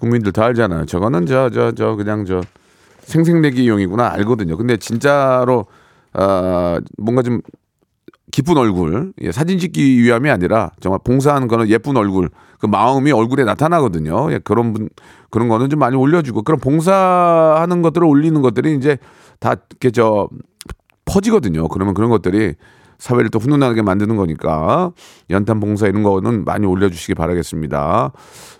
국민들 0.00 0.32
다 0.32 0.46
알잖아요. 0.46 0.86
저거는 0.86 1.26
저 1.26 1.50
저 1.50 1.72
저 1.72 1.96
그냥 1.96 2.24
저 2.24 2.40
생색내기용이구나 3.06 4.12
알거든요. 4.12 4.56
근데 4.56 4.76
진짜로 4.76 5.66
아 6.12 6.80
뭔가 6.98 7.22
좀 7.22 7.40
기쁜 8.32 8.58
얼굴, 8.58 9.12
예, 9.22 9.32
사진 9.32 9.58
찍기 9.58 10.02
위함이 10.02 10.28
아니라 10.28 10.70
정말 10.80 10.98
봉사하는 11.04 11.48
거는 11.48 11.68
예쁜 11.68 11.96
얼굴, 11.96 12.28
그 12.58 12.66
마음이 12.66 13.12
얼굴에 13.12 13.44
나타나거든요. 13.44 14.30
예, 14.32 14.38
그런 14.38 14.72
분, 14.72 14.88
그런 15.30 15.48
거는 15.48 15.70
좀 15.70 15.78
많이 15.78 15.96
올려주고, 15.96 16.42
그런 16.42 16.60
봉사하는 16.60 17.82
것들을 17.82 18.06
올리는 18.06 18.42
것들이 18.42 18.76
이제 18.76 18.98
다 19.38 19.54
이렇게 19.70 19.90
저 19.90 20.28
퍼지거든요. 21.04 21.68
그러면 21.68 21.94
그런 21.94 22.10
것들이 22.10 22.54
사회를 22.98 23.30
또 23.30 23.38
훈훈하게 23.38 23.82
만드는 23.82 24.16
거니까 24.16 24.92
연탄 25.30 25.60
봉사 25.60 25.86
이런 25.86 26.02
거는 26.02 26.44
많이 26.44 26.66
올려주시기 26.66 27.14
바라겠습니다. 27.14 28.12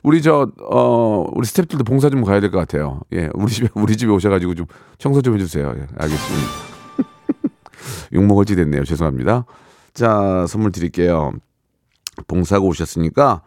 우리 0.02 0.22
저 0.22 0.48
어 0.70 1.24
우리 1.34 1.46
스태프들도 1.46 1.84
봉사 1.84 2.10
좀 2.10 2.22
가야 2.24 2.40
될 2.40 2.50
것 2.50 2.58
같아요. 2.58 3.00
예, 3.12 3.28
우리 3.34 3.50
집에 3.52 3.68
우리 3.74 3.96
집에 3.96 4.10
오셔가지고 4.12 4.54
좀 4.54 4.66
청소 4.98 5.22
좀 5.22 5.34
해주세요. 5.34 5.68
예, 5.76 5.86
알겠습니다. 5.98 6.48
욕 8.14 8.24
먹을지 8.24 8.56
됐네요. 8.56 8.84
죄송합니다. 8.84 9.44
자 9.94 10.46
선물 10.48 10.72
드릴게요. 10.72 11.32
봉사가 12.28 12.64
오셨으니까 12.64 13.42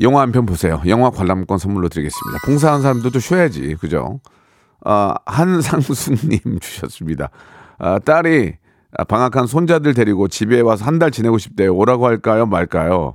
영화 0.00 0.20
한 0.22 0.30
편 0.32 0.46
보세요. 0.46 0.80
영화 0.86 1.10
관람권 1.10 1.58
선물로 1.58 1.88
드리겠습니다. 1.88 2.38
봉사한 2.46 2.82
사람들도 2.82 3.18
쉬어야지, 3.18 3.74
그죠? 3.80 4.20
아, 4.84 5.14
한상숙님 5.26 6.58
주셨습니다. 6.60 7.30
아, 7.78 7.98
딸이 7.98 8.54
방학한 8.96 9.46
손자들 9.46 9.94
데리고 9.94 10.28
집에 10.28 10.60
와서 10.60 10.84
한 10.84 10.98
달 10.98 11.10
지내고 11.10 11.38
싶대요. 11.38 11.74
오라고 11.74 12.06
할까요? 12.06 12.46
말까요? 12.46 13.14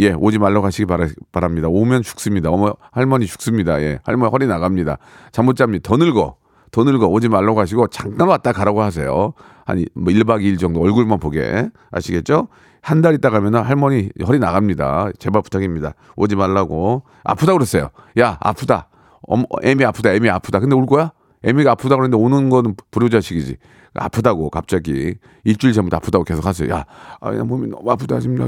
예, 0.00 0.12
오지 0.12 0.38
말라고 0.38 0.66
하시기 0.66 0.84
바라, 0.86 1.06
바랍니다. 1.32 1.68
오면 1.68 2.02
죽습니다. 2.02 2.50
어머, 2.50 2.74
할머니 2.92 3.26
죽습니다. 3.26 3.80
예, 3.82 3.98
할머니 4.04 4.30
허리 4.30 4.46
나갑니다. 4.46 4.98
잠 5.32 5.46
못 5.46 5.56
잡니다. 5.56 5.88
더 5.88 5.96
늙어. 5.96 6.36
더 6.70 6.84
늙어. 6.84 7.06
오지 7.06 7.28
말라고 7.28 7.58
하시고, 7.60 7.86
잠깐 7.88 8.28
왔다 8.28 8.52
가라고 8.52 8.82
하세요. 8.82 9.32
한, 9.64 9.84
뭐, 9.94 10.12
1박 10.12 10.42
2일 10.42 10.58
정도 10.58 10.80
얼굴만 10.82 11.18
보게. 11.18 11.68
아시겠죠? 11.90 12.48
한 12.80 13.00
달 13.02 13.14
있다 13.14 13.30
가면 13.30 13.54
할머니 13.56 14.10
허리 14.26 14.38
나갑니다. 14.38 15.10
제발 15.18 15.42
부탁입니다. 15.42 15.94
오지 16.16 16.36
말라고. 16.36 17.02
아프다 17.24 17.52
그랬어요. 17.54 17.88
야, 18.20 18.36
아프다. 18.40 18.88
어머, 19.22 19.44
애미 19.62 19.84
아프다. 19.84 20.12
애미 20.12 20.28
아프다. 20.30 20.60
근데 20.60 20.76
올 20.76 20.86
거야? 20.86 21.12
애미가 21.44 21.72
아프다 21.72 21.96
그러는데 21.96 22.16
오는 22.16 22.50
거는 22.50 22.74
불효자식이지. 22.90 23.56
아프다고 24.00 24.50
갑자기 24.50 25.14
일주일 25.44 25.72
전부터 25.72 25.96
아프다고 25.98 26.24
계속 26.24 26.44
하세요. 26.46 26.70
야, 26.70 26.84
아, 27.20 27.34
야 27.34 27.44
몸이 27.44 27.68
너무 27.68 27.90
아프다 27.90 28.20
지금 28.20 28.38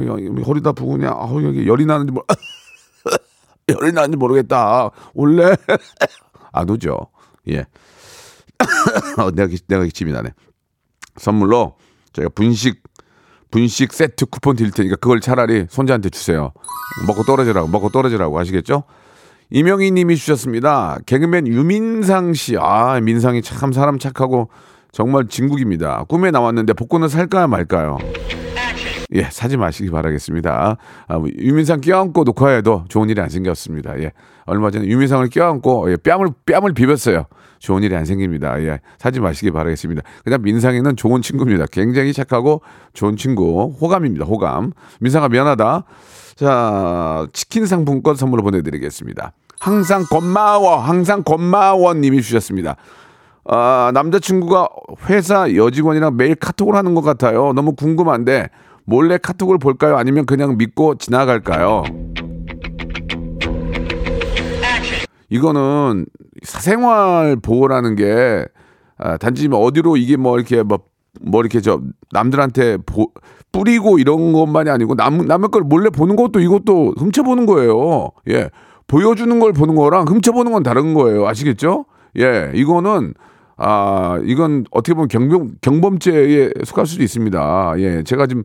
허리도 0.42 0.70
아프고 0.70 0.96
아, 1.04 1.28
여기 1.42 1.66
열이 1.66 1.86
나는지 1.86 2.12
뭐 2.12 2.24
열이 3.68 3.92
나는지 3.92 4.16
모르겠다. 4.16 4.90
원래 5.14 5.54
안 6.52 6.68
오죠. 6.70 6.96
예. 7.48 7.64
어, 9.18 9.30
내가 9.30 9.46
기- 9.48 9.60
내가 9.66 9.84
기침이 9.84 10.12
나네. 10.12 10.30
선물로 11.16 11.76
저희가 12.12 12.30
분식 12.34 12.82
분식 13.50 13.92
세트 13.92 14.26
쿠폰 14.26 14.56
드릴 14.56 14.70
테니까 14.70 14.96
그걸 14.96 15.20
차라리 15.20 15.66
손자한테 15.68 16.10
주세요. 16.10 16.52
먹고 17.06 17.24
떨어지라고 17.24 17.68
먹고 17.68 17.88
떨어지라고 17.90 18.38
아시겠죠? 18.38 18.84
이명희 19.50 19.90
님이 19.90 20.16
주셨습니다. 20.16 20.98
개그맨 21.06 21.48
유민상 21.48 22.34
씨. 22.34 22.56
아, 22.58 23.00
민상이 23.00 23.42
참 23.42 23.72
사람 23.72 23.98
착하고 23.98 24.48
정말 24.92 25.28
진국입니다. 25.28 26.04
꿈에 26.08 26.30
나왔는데 26.30 26.72
복권을 26.72 27.08
살까요 27.08 27.48
말까요? 27.48 27.98
예, 29.12 29.24
사지 29.24 29.56
마시기 29.56 29.90
바라겠습니다. 29.90 30.76
아, 31.08 31.18
뭐 31.18 31.28
유민상 31.36 31.80
껴안고 31.80 32.22
녹화해도 32.24 32.84
좋은 32.88 33.08
일이 33.08 33.20
안 33.20 33.28
생겼습니다. 33.28 33.98
예, 34.00 34.12
얼마 34.46 34.70
전에 34.70 34.86
유민상을 34.86 35.28
껴안고 35.30 35.90
예, 35.90 35.96
뺨을 35.96 36.28
뺨을 36.46 36.74
비볐어요. 36.74 37.26
좋은 37.58 37.82
일이 37.82 37.94
안 37.96 38.04
생깁니다. 38.04 38.62
예, 38.62 38.80
사지 38.98 39.20
마시기 39.20 39.50
바라겠습니다. 39.50 40.02
그냥 40.24 40.42
민상이는 40.42 40.96
좋은 40.96 41.22
친구입니다. 41.22 41.66
굉장히 41.72 42.12
착하고 42.12 42.62
좋은 42.92 43.16
친구, 43.16 43.76
호감입니다. 43.80 44.24
호감. 44.24 44.72
민상아 45.00 45.28
미안하다. 45.28 45.84
자, 46.36 47.26
치킨 47.32 47.66
상품권 47.66 48.14
선물로 48.16 48.42
보내드리겠습니다. 48.44 49.32
항상 49.58 50.04
고마워, 50.10 50.76
항상 50.78 51.22
고마워 51.22 51.92
님이 51.94 52.22
주셨습니다. 52.22 52.76
아, 53.44 53.90
남자친구가 53.94 54.68
회사 55.08 55.52
여직원이랑 55.54 56.16
매일 56.16 56.34
카톡을 56.34 56.74
하는 56.74 56.94
것 56.94 57.02
같아요. 57.02 57.52
너무 57.52 57.74
궁금한데 57.74 58.48
몰래 58.84 59.18
카톡을 59.18 59.58
볼까요? 59.58 59.96
아니면 59.96 60.26
그냥 60.26 60.56
믿고 60.56 60.96
지나갈까요? 60.96 61.84
이거는 65.28 66.06
사생활 66.42 67.36
보호라는 67.36 67.94
게 67.96 68.44
아, 68.98 69.16
단지 69.16 69.48
뭐 69.48 69.60
어디로 69.60 69.96
이게 69.96 70.16
뭐 70.16 70.36
이렇게 70.36 70.62
뭐, 70.62 70.80
뭐 71.20 71.40
이렇게 71.40 71.60
저 71.60 71.80
남들한테 72.12 72.78
보, 72.84 73.10
뿌리고 73.52 73.98
이런 73.98 74.32
것만이 74.32 74.68
아니고 74.70 74.94
남, 74.96 75.18
남의 75.18 75.50
걸 75.50 75.62
몰래 75.62 75.88
보는 75.88 76.16
것도 76.16 76.40
이것도 76.40 76.94
훔쳐보는 76.98 77.46
거예요. 77.46 78.10
예. 78.28 78.50
보여주는 78.86 79.38
걸 79.38 79.52
보는 79.52 79.76
거랑 79.76 80.06
훔쳐보는 80.08 80.52
건 80.52 80.62
다른 80.62 80.94
거예요. 80.94 81.26
아시겠죠? 81.26 81.86
예. 82.18 82.50
이거는 82.54 83.14
아, 83.62 84.18
이건 84.24 84.64
어떻게 84.70 84.94
보면 84.94 85.08
경범, 85.08 85.52
경범죄에 85.60 86.50
속할 86.64 86.86
수도 86.86 87.02
있습니다. 87.02 87.74
예. 87.76 88.02
제가 88.02 88.26
지금 88.26 88.42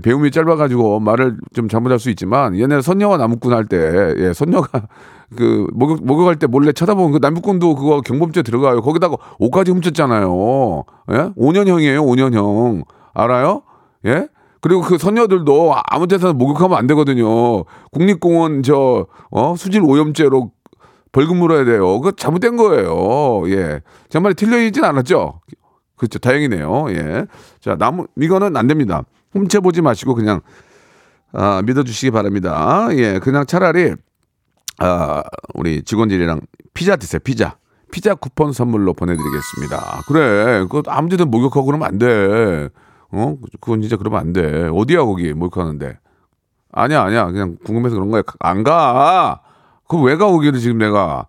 배움이 0.00 0.30
짧아가지고 0.30 1.00
말을 1.00 1.38
좀 1.54 1.68
잘못할 1.68 1.98
수 1.98 2.08
있지만 2.10 2.56
옛날에 2.56 2.80
선녀와 2.80 3.16
나무꾼 3.16 3.52
할 3.52 3.66
때, 3.66 4.14
예, 4.16 4.32
선녀가 4.32 4.86
그 5.36 5.66
목욕, 5.72 6.06
목욕할 6.06 6.36
때 6.36 6.46
몰래 6.46 6.70
쳐다보는 6.70 7.10
그 7.10 7.18
나무꾼도 7.20 7.74
그거 7.74 8.00
경범죄 8.00 8.42
들어가요. 8.42 8.80
거기다가 8.80 9.16
옷까지 9.40 9.72
훔쳤잖아요. 9.72 10.84
예? 11.10 11.14
5년형이에요, 11.36 12.06
5년형. 12.06 12.84
알아요? 13.12 13.62
예? 14.06 14.28
그리고 14.60 14.82
그 14.82 14.98
선녀들도 14.98 15.74
아무 15.90 16.06
데서나 16.06 16.32
목욕하면 16.32 16.78
안 16.78 16.86
되거든요. 16.86 17.64
국립공원 17.90 18.62
저, 18.62 19.08
어, 19.32 19.56
수질 19.56 19.82
오염죄로 19.82 20.52
벌금 21.14 21.38
물어야 21.38 21.64
돼요. 21.64 22.00
그거 22.00 22.10
잘못된 22.10 22.56
거예요. 22.56 23.48
예. 23.48 23.80
제 24.08 24.18
말이 24.18 24.34
틀려있진 24.34 24.84
않았죠? 24.84 25.40
그렇죠. 25.96 26.18
다행이네요. 26.18 26.86
예. 26.90 27.26
자, 27.60 27.76
나무, 27.76 28.08
이거는 28.20 28.56
안 28.56 28.66
됩니다. 28.66 29.04
훔쳐보지 29.32 29.80
마시고 29.80 30.16
그냥, 30.16 30.40
아, 31.32 31.62
믿어주시기 31.64 32.10
바랍니다. 32.10 32.88
예. 32.94 33.20
그냥 33.20 33.46
차라리, 33.46 33.94
아, 34.80 35.22
우리 35.54 35.82
직원들이랑 35.84 36.40
피자 36.74 36.96
드세요. 36.96 37.20
피자. 37.22 37.58
피자 37.92 38.16
쿠폰 38.16 38.52
선물로 38.52 38.92
보내드리겠습니다. 38.94 40.02
그래. 40.08 40.64
그거 40.64 40.82
아무 40.88 41.08
데든 41.10 41.30
목욕하고 41.30 41.64
그러면 41.64 41.86
안 41.86 41.98
돼. 41.98 42.68
어? 43.12 43.36
그건 43.60 43.82
진짜 43.82 43.96
그러면 43.96 44.18
안 44.18 44.32
돼. 44.32 44.68
어디야, 44.72 45.04
거기 45.04 45.32
목욕하는데. 45.32 45.96
아니야, 46.72 47.02
아니야. 47.02 47.26
그냥 47.26 47.56
궁금해서 47.64 47.94
그런 47.94 48.10
거야. 48.10 48.22
안 48.40 48.64
가. 48.64 49.43
그거 49.88 50.02
왜 50.02 50.16
가, 50.16 50.26
거기를 50.26 50.58
지금 50.58 50.78
내가. 50.78 51.26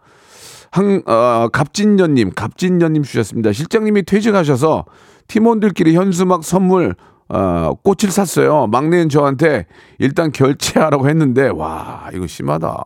한, 0.71 1.01
어, 1.05 1.47
갑진년님, 1.51 2.31
갑진년님 2.35 3.03
주셨습니다. 3.03 3.53
실장님이 3.53 4.03
퇴직하셔서 4.03 4.85
팀원들끼리 5.27 5.95
현수막 5.95 6.43
선물, 6.43 6.95
어, 7.29 7.71
꽃을 7.81 8.11
샀어요. 8.11 8.67
막내는 8.67 9.09
저한테 9.09 9.67
일단 9.99 10.31
결제하라고 10.31 11.09
했는데, 11.09 11.47
와, 11.47 12.09
이거 12.13 12.27
심하다. 12.27 12.83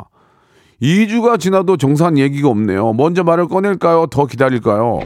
2주가 0.81 1.39
지나도 1.39 1.77
정산 1.77 2.17
얘기가 2.17 2.47
없네요. 2.49 2.93
먼저 2.93 3.23
말을 3.23 3.47
꺼낼까요? 3.47 4.07
더 4.07 4.25
기다릴까요? 4.25 4.99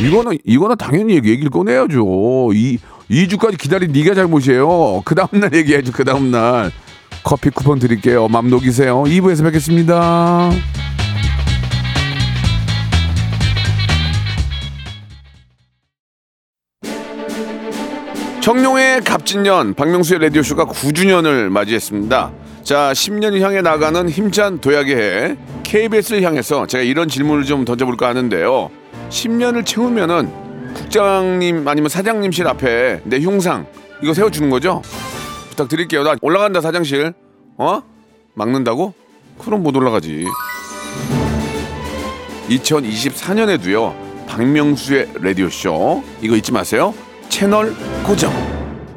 이거는, 0.00 0.38
이거는 0.44 0.76
당연히 0.76 1.14
얘기, 1.16 1.30
얘기를 1.30 1.50
꺼내야죠. 1.50 2.52
이, 2.54 2.78
2주까지 3.10 3.58
기다린 3.58 3.92
네가 3.92 4.14
잘못이에요. 4.14 5.02
그 5.04 5.14
다음날 5.14 5.52
얘기해야죠, 5.54 5.92
그 5.92 6.04
다음날. 6.04 6.70
커피 7.26 7.50
쿠폰 7.50 7.80
드릴게요. 7.80 8.28
맘 8.28 8.48
녹이세요. 8.48 9.02
2부에서 9.02 9.42
뵙겠습니다. 9.42 10.52
청룡의 18.40 19.00
갑진년 19.00 19.74
박명수의 19.74 20.20
라디오쇼가 20.20 20.66
9주년을 20.66 21.48
맞이했습니다. 21.48 22.30
자, 22.62 22.92
10년을 22.92 23.40
향해 23.40 23.60
나가는 23.60 24.08
힘찬 24.08 24.60
도약의 24.60 24.96
해 24.96 25.36
KBS를 25.64 26.22
향해서 26.22 26.68
제가 26.68 26.84
이런 26.84 27.08
질문을 27.08 27.42
좀 27.42 27.64
던져볼까 27.64 28.06
하는데요. 28.06 28.70
10년을 29.08 29.66
채우면은 29.66 30.30
국장님 30.74 31.66
아니면 31.66 31.88
사장님실 31.88 32.46
앞에 32.46 33.00
내 33.02 33.18
흉상 33.18 33.66
이거 34.00 34.14
세워주는 34.14 34.48
거죠? 34.48 34.80
부탁드릴게요. 35.60 36.02
나 36.04 36.14
올라간다 36.20 36.60
사장실. 36.60 37.12
어? 37.56 37.82
막는다고? 38.34 38.92
그럼 39.38 39.62
못 39.62 39.74
올라가지. 39.76 40.26
2024년에도요. 42.48 43.94
박명수의 44.28 45.08
라디오 45.20 45.48
쇼 45.48 46.02
이거 46.20 46.36
잊지 46.36 46.52
마세요. 46.52 46.94
채널 47.28 47.74
고정. 48.04 48.32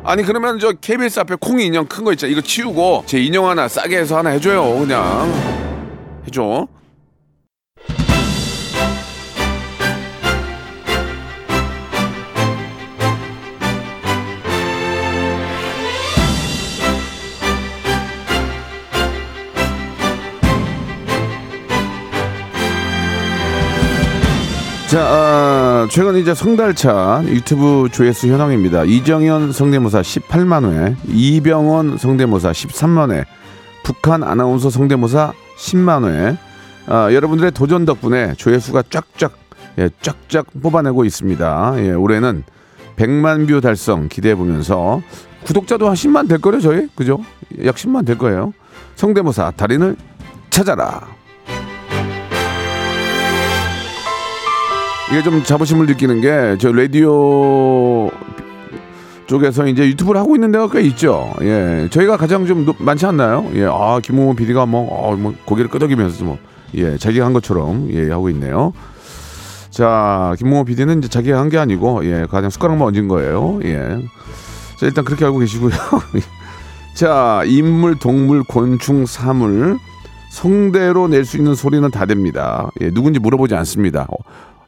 아니 0.04 0.24
그러면 0.24 0.60
저 0.60 0.72
KBS 0.74 1.19
앞에 1.22 1.36
콩이 1.39 1.65
인형 1.65 1.86
큰 1.86 2.04
거 2.04 2.12
있잖아. 2.13 2.32
이거 2.32 2.41
치우고 2.41 3.04
제 3.06 3.19
인형 3.19 3.48
하나 3.48 3.67
싸게 3.67 3.98
해서 3.98 4.17
하나 4.17 4.32
해줘요. 4.32 4.80
그냥 4.80 5.32
해줘. 6.28 6.67
자, 24.89 25.06
아, 25.06 25.88
최근 25.91 26.15
이제 26.17 26.34
성달차 26.34 27.21
유튜브 27.25 27.89
조회수 27.91 28.25
현황입니다. 28.25 28.86
이정현 28.86 29.52
성대모사 29.52 30.02
18만 30.02 30.71
회, 30.71 30.95
이병헌 31.06 31.99
성대모사 31.99 32.49
13만 32.49 33.12
회, 33.12 33.23
북한 33.84 34.23
아나운서 34.23 34.71
성대모사 34.71 35.34
10만 35.60 36.08
회. 36.08 36.38
아, 36.88 37.13
여러분들의 37.13 37.52
도전 37.52 37.86
덕분에 37.86 38.34
조회수가 38.34 38.86
쫙쫙, 38.89 39.38
예, 39.78 39.91
쫙쫙 40.02 40.47
뽑아내고 40.60 41.06
있습니다. 41.06 41.73
예, 41.78 41.91
올해는 41.91 42.43
100만 42.95 43.47
뷰 43.47 43.62
달성 43.62 44.08
기대해 44.10 44.34
보면서 44.34 45.04
구독자도 45.43 45.88
한 45.88 45.93
10만 45.93 46.28
될 46.28 46.39
거예요, 46.39 46.62
저희? 46.62 46.88
그죠? 46.95 47.23
약 47.63 47.75
10만 47.75 48.08
될 48.08 48.17
거예요. 48.17 48.54
성대모사 48.95 49.52
달인을 49.52 49.95
찾아라. 50.49 51.18
이게 55.12 55.24
좀 55.24 55.43
자부심을 55.43 55.86
느끼는 55.88 56.22
게 56.22 56.58
저 56.60 56.72
라디오 56.72 58.10
쪽에서 59.28 59.67
이제 59.67 59.86
유튜브를 59.88 60.19
하고 60.19 60.36
있는 60.36 60.52
데가 60.52 60.69
꽤 60.69 60.82
있죠. 60.82 61.32
예, 61.41 61.88
저희가 61.91 62.17
가장 62.17 62.48
좀 62.48 62.65
높- 62.65 62.82
많지 62.82 63.06
않나요? 63.06 63.45
예, 63.54 63.65
아 63.65 64.00
김홍원 64.02 64.36
PD가 64.36 64.65
뭐, 64.65 64.88
어, 64.91 65.15
뭐 65.15 65.36
고개를 65.45 65.69
끄덕이면서 65.69 66.26
뭐, 66.26 66.39
예, 66.76 66.98
자기가 66.98 67.26
한 67.26 67.34
것처럼 67.34 67.89
예 67.91 68.10
하고 68.10 68.30
있네요. 68.32 68.74
자, 69.69 70.34
김홍원 70.39 70.65
PD는 70.65 70.98
이제 71.00 71.08
자기가 71.10 71.39
한 71.39 71.50
게 71.50 71.60
아니고 71.60 72.06
예, 72.06 72.26
가장 72.30 72.50
숟가락만 72.50 72.88
얹은 72.88 73.08
거예요. 73.08 73.60
예, 73.65 74.00
자 74.80 74.86
일단 74.88 75.06
그렇게 75.06 75.26
알고 75.26 75.38
계시고요. 75.39 75.72
자, 76.95 77.43
인물, 77.45 78.00
동물, 78.00 78.43
곤충, 78.43 79.06
사물 79.06 79.78
성대로 80.32 81.08
낼 81.08 81.24
수 81.24 81.38
있는 81.38 81.54
소리는 81.54 81.88
다 81.91 82.08
됩니다. 82.08 82.72
예, 82.82 82.89
누군지 82.89 83.19
물어보지 83.19 83.54
않습니다. 83.54 84.08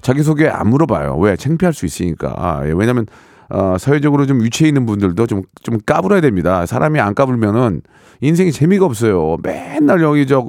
어, 0.01 0.03
자기소개 0.03 0.47
안 0.47 0.67
물어봐요. 0.69 1.17
왜? 1.17 1.35
창피할 1.35 1.73
수 1.73 1.85
있으니까. 1.85 2.33
아, 2.37 2.61
예, 2.65 2.73
왜냐면, 2.75 3.05
어, 3.49 3.77
사회적으로 3.79 4.25
좀 4.25 4.41
위치해 4.43 4.67
있는 4.67 4.85
분들도 4.85 5.27
좀, 5.27 5.43
좀 5.61 5.77
까불어야 5.85 6.21
됩니다. 6.21 6.65
사람이 6.65 6.99
안 6.99 7.13
까불면은 7.13 7.81
인생이 8.21 8.51
재미가 8.51 8.85
없어요. 8.85 9.37
맨날 9.43 10.01
여기 10.01 10.25
저 10.27 10.47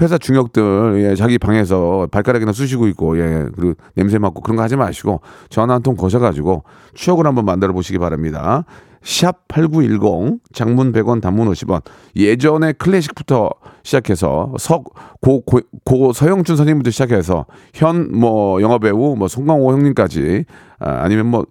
회사 0.00 0.18
중역들, 0.18 1.02
예, 1.10 1.14
자기 1.16 1.38
방에서 1.38 2.06
발가락이나 2.10 2.52
쑤시고 2.52 2.86
있고, 2.88 3.18
예, 3.18 3.46
그리고 3.56 3.74
냄새 3.94 4.18
맡고 4.18 4.40
그런 4.42 4.56
거 4.56 4.62
하지 4.62 4.76
마시고 4.76 5.20
전화 5.48 5.74
한 5.74 5.82
통 5.82 5.96
거셔가지고 5.96 6.62
추억을 6.94 7.26
한번 7.26 7.44
만들어 7.44 7.72
보시기 7.72 7.98
바랍니다. 7.98 8.64
샵 9.02 9.48
8910 9.48 10.40
장문 10.52 10.92
100원 10.92 11.20
단문 11.22 11.50
50원 11.50 11.82
예전에 12.16 12.72
클래식부터 12.72 13.50
시작해서 13.82 14.52
석고 14.58 15.42
고, 15.42 15.60
고 15.84 16.12
서영춘 16.12 16.56
선생님부터 16.56 16.90
시작해서 16.90 17.46
현 17.74 18.10
뭐 18.12 18.60
영화배우 18.60 19.16
뭐 19.16 19.28
송강호 19.28 19.72
형님까지 19.72 20.44
아, 20.80 21.00
아니면 21.02 21.26
뭐 21.26 21.46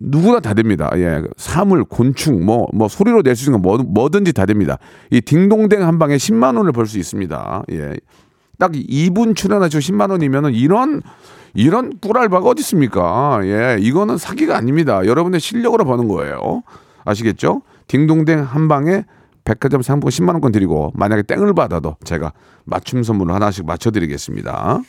누구나 0.00 0.38
다 0.38 0.54
됩니다. 0.54 0.90
예. 0.94 1.22
사물, 1.36 1.82
곤충, 1.84 2.44
뭐, 2.44 2.68
뭐, 2.72 2.86
소리로 2.86 3.22
낼 3.22 3.34
수 3.34 3.46
있는 3.50 3.60
거 3.60 3.68
뭐, 3.68 3.78
뭐든지 3.78 4.32
다 4.32 4.46
됩니다. 4.46 4.78
이 5.10 5.20
딩동댕 5.20 5.82
한 5.82 5.98
방에 5.98 6.14
10만원을 6.16 6.72
벌 6.72 6.86
수 6.86 6.98
있습니다. 7.00 7.64
예. 7.72 7.94
딱 8.58 8.70
2분 8.72 9.34
출연하시고 9.34 9.80
10만원이면은 9.80 10.54
이런, 10.54 11.02
이런 11.54 11.98
꿀알바가 12.00 12.48
어디 12.48 12.60
있습니까? 12.60 13.40
예. 13.44 13.76
이거는 13.80 14.16
사기가 14.18 14.56
아닙니다. 14.56 15.04
여러분의 15.04 15.40
실력으로 15.40 15.84
버는 15.84 16.08
거예요. 16.08 16.62
아시겠죠? 17.04 17.62
딩동댕 17.88 18.42
한 18.42 18.68
방에 18.68 19.04
백화점 19.44 19.80
상품 19.82 20.10
10만 20.10 20.30
원권 20.32 20.52
드리고 20.52 20.92
만약에 20.94 21.22
땡을 21.22 21.54
받아도 21.54 21.96
제가 22.04 22.32
맞춤 22.64 23.02
선물을 23.02 23.34
하나씩 23.34 23.64
맞춰 23.64 23.90
드리겠습니다. 23.90 24.80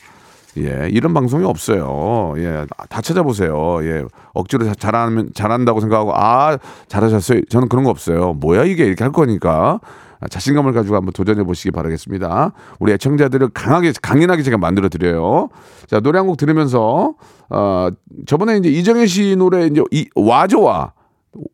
예, 0.58 0.90
이런 0.92 1.14
방송이 1.14 1.46
없어요. 1.46 2.34
예, 2.38 2.66
다 2.90 3.02
찾아보세요. 3.02 3.80
예, 3.84 4.04
억지로 4.34 4.66
자- 4.66 4.74
잘하면 4.74 5.30
잘한다고 5.34 5.80
생각하고 5.80 6.12
아 6.14 6.58
잘하셨어요. 6.88 7.42
저는 7.50 7.70
그런 7.70 7.86
거 7.86 7.90
없어요. 7.92 8.34
뭐야 8.34 8.66
이게 8.66 8.86
이렇게 8.86 9.04
할 9.04 9.14
거니까 9.14 9.80
아, 9.82 10.09
자신감을 10.28 10.74
가지고 10.74 10.96
한번 10.98 11.14
도전해 11.14 11.44
보시기 11.44 11.72
바라겠습니다. 11.72 12.52
우리 12.80 12.92
애청자들을 12.94 13.50
강하게 13.54 13.94
강인하게 14.02 14.44
제가 14.44 14.58
만들어 14.58 14.90
드려요. 14.90 15.50
자 15.88 16.00
노래 16.00 16.18
한 16.20 16.28
곡 16.28 16.38
들으면서 16.38 17.14
어 17.50 17.90
저번에 18.28 18.58
이제 18.58 18.70
이정현 18.70 19.08
씨 19.08 19.36
노래 19.38 19.66
이제 19.68 19.82
이 19.92 20.08
와줘와 20.16 20.94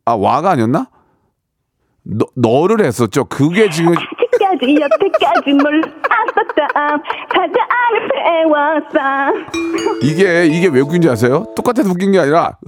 아 0.04 0.12
와가 0.14 0.50
아니었나? 0.50 0.88
너, 2.02 2.26
너를 2.34 2.84
했었죠. 2.84 3.24
그게 3.24 3.68
지금 3.70 3.92
아직까지 3.92 4.76
여태까지 4.80 5.52
몰랐었다 5.52 6.66
가자 7.28 7.66
안을 7.70 8.08
배웠어 8.92 10.00
이게 10.02 10.46
이게 10.46 10.68
왜 10.68 10.80
웃긴지 10.80 11.08
아세요? 11.08 11.46
똑같아서 11.56 11.90
웃긴 11.90 12.12
게 12.12 12.18
아니라 12.20 12.58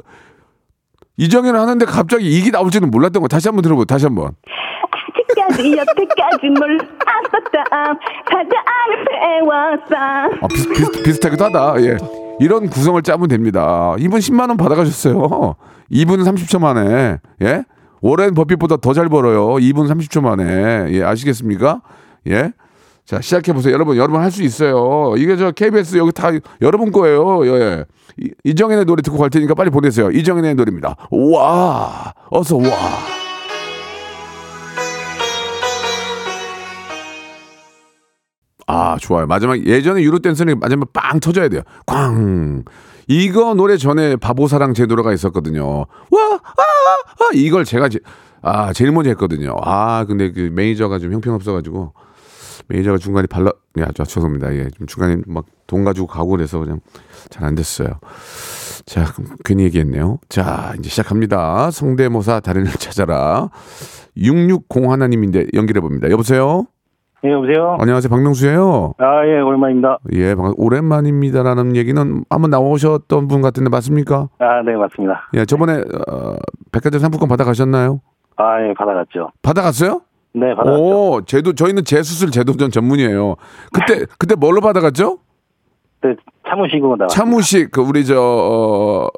이정현은 1.18 1.58
하는데 1.58 1.84
갑자기 1.84 2.26
이게 2.38 2.50
나올지는 2.50 2.90
몰랐던 2.90 3.20
거 3.22 3.28
다시 3.28 3.48
한번 3.48 3.62
들어보 3.62 3.84
다시 3.84 4.06
한번 4.06 4.32
아직까지 5.48 5.76
여태까지 5.76 6.46
몰랐었다. 6.50 7.64
가자 8.24 8.64
안을 8.66 9.04
배웠어. 9.10 9.96
아, 10.42 10.46
비슷, 10.48 10.68
비슷, 10.70 11.02
비슷하기도 11.02 11.44
하다. 11.46 11.74
예. 11.82 11.96
이런 12.40 12.68
구성을 12.68 13.00
짜면 13.02 13.28
됩니다. 13.28 13.94
이분 13.98 14.20
10만 14.20 14.48
원 14.48 14.56
받아가셨어요. 14.56 15.54
이분 15.90 16.20
30초 16.22 16.60
만에. 16.60 17.18
예? 17.42 17.64
워렌 18.00 18.34
버핏보다 18.34 18.76
더 18.76 18.92
잘 18.92 19.08
벌어요. 19.08 19.58
이분 19.58 19.86
30초 19.88 20.20
만에. 20.22 20.86
예 20.92 21.02
아시겠습니까? 21.02 21.82
예? 22.28 22.52
자 23.04 23.20
시작해 23.20 23.52
보세요. 23.52 23.72
여러분 23.74 23.96
여러분 23.96 24.20
할 24.20 24.30
수 24.30 24.42
있어요. 24.44 25.14
이게 25.16 25.36
저 25.36 25.50
KBS 25.50 25.96
여기 25.96 26.12
다 26.12 26.28
여러분 26.60 26.92
거예요. 26.92 27.44
예. 27.46 27.84
이- 28.20 28.30
이정현의 28.44 28.84
노래 28.84 29.02
듣고 29.02 29.18
갈 29.18 29.30
테니까 29.30 29.54
빨리 29.54 29.70
보내세요. 29.70 30.10
이정현의 30.10 30.54
노래입니다. 30.54 30.94
와! 31.10 32.12
어서 32.30 32.56
와. 32.56 32.62
아 38.70 38.96
좋아요. 39.00 39.26
마지막 39.26 39.64
예전에 39.66 40.02
유로 40.02 40.18
댄스는 40.18 40.60
마지막 40.60 40.92
빵 40.92 41.18
터져야 41.20 41.48
돼요. 41.48 41.62
꽝. 41.86 42.64
이거 43.08 43.54
노래 43.54 43.78
전에 43.78 44.16
바보사랑 44.16 44.74
제도라가 44.74 45.12
있었거든요. 45.14 45.66
와 46.10 46.20
아 46.34 46.62
아, 47.20 47.30
이걸 47.34 47.64
제가 47.64 47.88
제, 47.88 47.98
아 48.42 48.72
제일 48.74 48.92
먼저 48.92 49.08
했거든요. 49.10 49.56
아 49.62 50.04
근데 50.06 50.30
그 50.30 50.50
매니저가 50.52 50.98
좀 50.98 51.12
형편없어가지고 51.14 51.94
매니저가 52.68 52.98
중간에 52.98 53.26
발라 53.26 53.50
야 53.80 53.88
저, 53.94 54.04
죄송합니다. 54.04 54.54
예 54.54 54.68
좀 54.76 54.86
중간에 54.86 55.16
막 55.26 55.46
돈 55.68 55.84
가지고 55.84 56.06
가고 56.06 56.30
그래서 56.30 56.58
그냥 56.58 56.80
잘 57.30 57.44
안 57.44 57.54
됐어요. 57.54 57.88
자 58.86 59.04
괜히 59.44 59.64
얘기했네요. 59.64 60.18
자 60.30 60.74
이제 60.78 60.88
시작합니다. 60.88 61.70
성대모사 61.70 62.40
달인을 62.40 62.72
찾아라. 62.72 63.50
660 64.16 64.88
하나님인데 64.90 65.46
연결해 65.54 65.80
봅니다. 65.80 66.10
여보세요 66.10 66.66
예, 67.24 67.32
여보세요? 67.32 67.76
안녕하세요 67.80 68.08
박명수예요 68.10 68.94
아, 68.98 69.26
예, 69.26 69.40
오랜만입니다. 69.40 69.98
예, 70.14 70.34
오랜만입니다라는 70.56 71.74
얘기는 71.74 72.24
한번 72.30 72.50
나오셨던 72.50 73.26
분 73.26 73.42
같은데 73.42 73.68
맞습니까? 73.70 74.28
아, 74.38 74.62
네, 74.64 74.76
맞습니다. 74.76 75.28
예, 75.34 75.44
저번에 75.44 75.78
어, 75.78 76.36
백화점 76.70 77.00
상품권 77.00 77.28
받아가셨나요? 77.28 78.00
아, 78.36 78.62
예, 78.62 78.72
받아갔죠. 78.74 79.30
받아갔어요? 79.42 80.02
네, 80.34 80.54
받아갔죠. 80.54 80.82
오, 80.84 81.20
제도 81.22 81.54
저희는 81.54 81.84
재수술 81.84 82.30
제도전 82.30 82.70
전문이에요. 82.70 83.34
그때 83.72 84.06
그때 84.18 84.36
뭘로 84.36 84.60
받아갔죠? 84.60 85.18
네, 86.02 86.14
차무식으로 86.48 86.96
나왔 86.96 87.08
차무식 87.08 87.72
그 87.72 87.80
우리 87.80 88.04
저 88.04 88.14
어, 88.20 89.08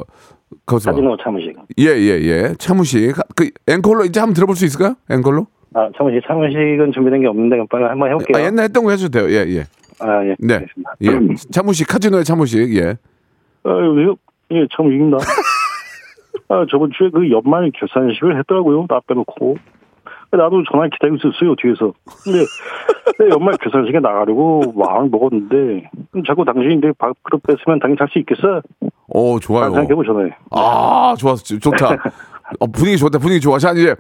거기서 0.65 0.93
카지노 0.93 1.19
차무식. 1.23 1.55
예 1.79 1.85
예 1.89 2.23
예, 2.23 2.55
차무식 2.59 3.15
그 3.37 3.51
앵콜로 3.69 4.05
이제 4.07 4.21
한번 4.21 4.33
들어볼 4.33 4.57
수 4.57 4.65
있을까요? 4.65 4.95
앵콜로? 5.11 5.47
아, 5.75 5.89
차무식, 5.97 6.23
차무식은 6.27 6.93
준비된 6.93 7.21
게 7.21 7.27
없는데, 7.29 7.57
빨리 7.71 7.85
한번 7.85 8.09
해볼게요. 8.11 8.43
아, 8.43 8.47
옛날 8.47 8.65
했던 8.65 8.85
거 8.85 8.91
해줘도 8.91 9.11
돼요. 9.21 9.31
예 9.31 9.45
예. 9.49 9.65
아, 10.01 10.25
예. 10.25 10.35
네. 10.39 10.55
알겠습니다. 10.55 10.95
예. 11.03 11.11
차무식 11.53 11.87
카지노의 11.89 12.25
차무식 12.25 12.75
예. 12.77 12.97
아, 13.65 13.71
여보세요? 13.71 14.17
예, 14.53 14.67
차무식입니다. 14.77 15.19
아, 16.49 16.67
저번 16.71 16.91
주에 16.97 17.11
그 17.11 17.31
연말 17.31 17.71
결산식을 17.79 18.39
했더라고요. 18.39 18.87
나 18.89 19.01
빼놓고. 19.07 19.57
나도 20.33 20.63
전화 20.71 20.87
기다리고 20.89 21.17
있었어요, 21.17 21.57
뒤에서. 21.61 21.93
근데, 22.25 22.39
내 23.19 23.29
연말 23.31 23.57
결산식에 23.61 23.99
나가려고 23.99 24.73
마음을 24.77 25.09
먹었는데, 25.11 25.91
자꾸 26.27 26.45
당신이 26.45 26.81
내 26.81 26.93
밥그릇 26.99 27.43
뺐으면 27.43 27.81
당연히 27.81 27.99
잘 27.99 28.09
수 28.13 28.19
있겠어? 28.21 28.63
오 29.09 29.41
좋아요. 29.41 29.73
생각해보잖아요. 29.73 30.31
아, 30.53 31.15
좋았어. 31.19 31.59
좋다. 31.59 31.97
어, 32.59 32.67
분위기 32.67 32.97
좋다. 32.99 33.19
분위기 33.19 33.41
좋아. 33.41 33.59
자, 33.59 33.73
이제 33.73 33.95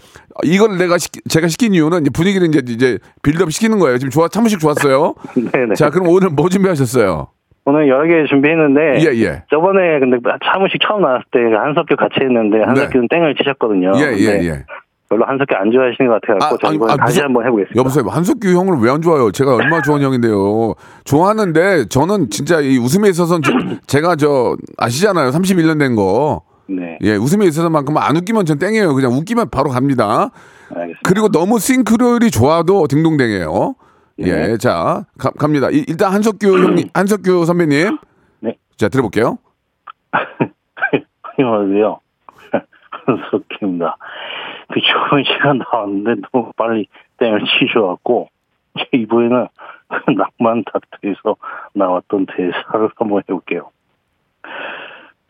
이걸 0.44 0.76
내가 0.78 0.98
시, 0.98 1.08
제가 1.28 1.48
시킨 1.48 1.74
이유는 1.74 2.02
이제 2.02 2.10
분위기를 2.10 2.48
이제 2.48 2.60
이제 2.66 2.98
빌드업 3.22 3.52
시키는 3.52 3.78
거예요. 3.78 3.98
지금 3.98 4.10
좋아. 4.10 4.28
참으식 4.28 4.58
좋았어요. 4.58 5.14
네네. 5.52 5.74
자, 5.74 5.90
그럼 5.90 6.08
오늘 6.08 6.30
뭐 6.30 6.48
준비하셨어요? 6.48 7.28
오늘 7.66 7.88
여러 7.88 8.08
개 8.08 8.26
준비했는데, 8.28 8.80
예, 9.06 9.20
예. 9.22 9.42
저번에 9.50 10.00
근데 10.00 10.16
차무식 10.44 10.80
처음 10.86 11.02
나왔을 11.02 11.24
때 11.30 11.38
한석규 11.54 11.94
같이 11.96 12.14
했는데 12.20 12.58
한석규는 12.66 13.06
땡을 13.08 13.34
치셨거든요. 13.36 13.92
네. 13.92 14.00
예, 14.00 14.16
예, 14.18 14.44
예. 14.48 14.64
별로 15.10 15.24
한석규 15.26 15.54
안 15.56 15.70
좋아하시는 15.70 16.08
것 16.08 16.20
같아요. 16.22 16.56
저 16.62 16.72
이번에 16.72 16.96
다시 16.96 17.14
무슨- 17.18 17.24
한번 17.24 17.44
해보겠습니다. 17.46 17.78
여보세요. 17.78 18.04
한석규 18.08 18.48
형을 18.48 18.78
왜 18.80 18.90
안 18.90 19.02
좋아요? 19.02 19.30
제가 19.30 19.56
얼마나 19.56 19.82
좋아하는 19.82 20.06
형인데요. 20.06 20.74
좋아하는데 21.04 21.86
저는 21.88 22.30
진짜 22.30 22.60
이 22.60 22.78
웃음에 22.78 23.08
있어서는 23.10 23.42
제- 23.42 23.52
제가 23.86 24.16
저 24.16 24.56
아시잖아요. 24.78 25.30
31년 25.30 25.78
된 25.78 25.94
거. 25.96 26.42
네, 26.76 26.98
예, 27.02 27.16
웃음에 27.16 27.46
있어서만큼 27.46 27.96
안 27.96 28.16
웃기면 28.16 28.44
전 28.44 28.58
땡이에요. 28.58 28.94
그냥 28.94 29.12
웃기면 29.12 29.50
바로 29.50 29.70
갑니다. 29.70 30.30
알겠습니다. 30.70 31.00
그리고 31.02 31.28
너무 31.28 31.58
싱크로율이 31.58 32.30
좋아도 32.30 32.86
딩동댕이에요. 32.86 33.74
예, 34.20 34.56
자 34.58 35.04
가- 35.18 35.30
갑니다. 35.30 35.68
이- 35.70 35.84
일단 35.88 36.12
한석규 36.12 36.46
형님, 36.62 36.88
한석규 36.94 37.44
선배님. 37.44 37.98
네. 38.40 38.56
자 38.76 38.88
들어볼게요. 38.88 39.38
안녕하세요. 41.38 42.00
한석규입니다. 43.06 43.96
그 44.72 44.80
좋은 44.80 45.24
시간 45.24 45.58
나왔는데 45.58 46.22
너무 46.32 46.52
빨리 46.56 46.86
땡을 47.18 47.40
치셔갖고 47.58 48.28
이번에는 48.92 49.48
그 49.88 50.10
낭만 50.38 50.64
닥터에서 50.72 51.36
나왔던 51.74 52.26
대사를 52.26 52.88
한번 52.96 53.22
해볼게요. 53.28 53.70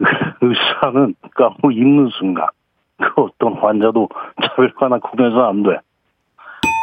의사는 0.40 1.14
까고 1.34 1.70
입는 1.70 2.08
순간 2.18 2.46
그 2.98 3.06
어떤 3.22 3.54
환자도 3.54 4.08
차별화나 4.42 4.98
구별해서 4.98 5.48
안 5.48 5.62
돼. 5.62 5.70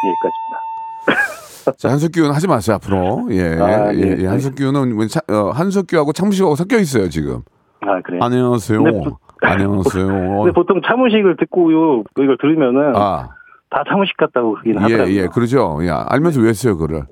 여기까지입니다. 0.08 1.74
자 1.78 1.90
한석규는 1.90 2.32
하지 2.32 2.48
마세요 2.48 2.76
앞으로. 2.76 3.28
예, 3.32 3.58
아, 3.60 3.94
예, 3.94 4.16
네. 4.16 4.24
예. 4.24 4.28
한석규는 4.28 4.96
뭐 4.96 5.06
차- 5.08 5.20
어, 5.30 5.50
한석규하고 5.52 6.14
창무식하고 6.14 6.56
섞여 6.56 6.78
있어요 6.78 7.10
지금. 7.10 7.42
아 7.82 8.00
그래요. 8.02 8.22
안녕하세요. 8.24 8.82
네, 8.82 8.92
부- 9.04 9.18
안녕하세요. 9.42 10.08
근데 10.44 10.52
보통 10.54 10.82
차무식을 10.86 11.36
듣고요 11.38 12.04
이걸 12.20 12.38
들으면은 12.40 12.96
아, 12.96 13.30
다 13.70 13.84
차무식 13.88 14.16
같다고 14.18 14.56
그긴 14.56 14.76
예, 14.76 14.80
하더라고요. 14.80 15.14
예, 15.16 15.28
그러죠. 15.28 15.80
야, 15.86 16.06
알면서 16.10 16.40
왜 16.42 16.50
했어요 16.50 16.78
그거를? 16.78 17.04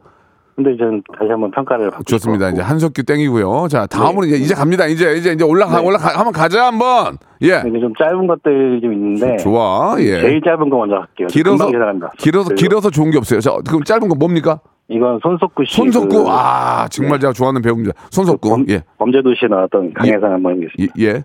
근데 0.56 0.72
이제 0.72 0.84
다시 1.18 1.30
한번 1.30 1.52
평가를 1.52 1.90
받고 1.90 2.04
좋습니다. 2.06 2.50
이제. 2.50 2.62
한석규 2.62 3.04
땡이고요. 3.04 3.68
자, 3.70 3.86
다음으로 3.88 4.26
이제, 4.26 4.38
이제 4.38 4.54
갑니다. 4.56 4.86
이제, 4.86 5.14
이제, 5.18 5.34
이제 5.34 5.44
올라가, 5.44 5.82
네. 5.82 5.86
올라가, 5.86 6.18
한번 6.18 6.32
가자, 6.32 6.68
한번. 6.68 7.18
예. 7.44 7.62
이게 7.68 7.80
좀 7.82 7.94
짧은 7.98 8.26
것들이 8.26 8.80
좀 8.80 8.94
있는데 8.94 9.36
좋아, 9.38 9.96
예. 10.00 10.22
제일 10.22 10.42
짧은 10.42 10.70
거 10.70 10.78
먼저 10.78 10.96
할게요. 10.96 11.28
길어서. 11.30 11.70
길어서, 12.18 12.50
그리고 12.50 12.56
길어서 12.56 12.90
좋은 12.90 13.12
게 13.12 13.18
없어요. 13.18 13.42
자, 13.42 13.52
그럼 13.68 13.84
짧은 13.84 14.08
거 14.08 14.16
뭡니까? 14.16 14.62
이건 14.88 15.20
손석구 15.22 15.66
씨. 15.66 15.76
손석구. 15.76 16.24
그 16.24 16.30
아, 16.30 16.88
정말 16.90 17.20
제가 17.20 17.34
좋아하는 17.34 17.62
배우입니다. 17.62 17.94
손석구. 18.12 18.50
범, 18.50 18.66
예. 18.70 18.82
범죄도시에 18.98 19.50
나왔던 19.50 19.94
강혜상 19.94 20.32
한번 20.32 20.54
해보겠습니다. 20.54 20.94
예. 21.00 21.06
예. 21.08 21.24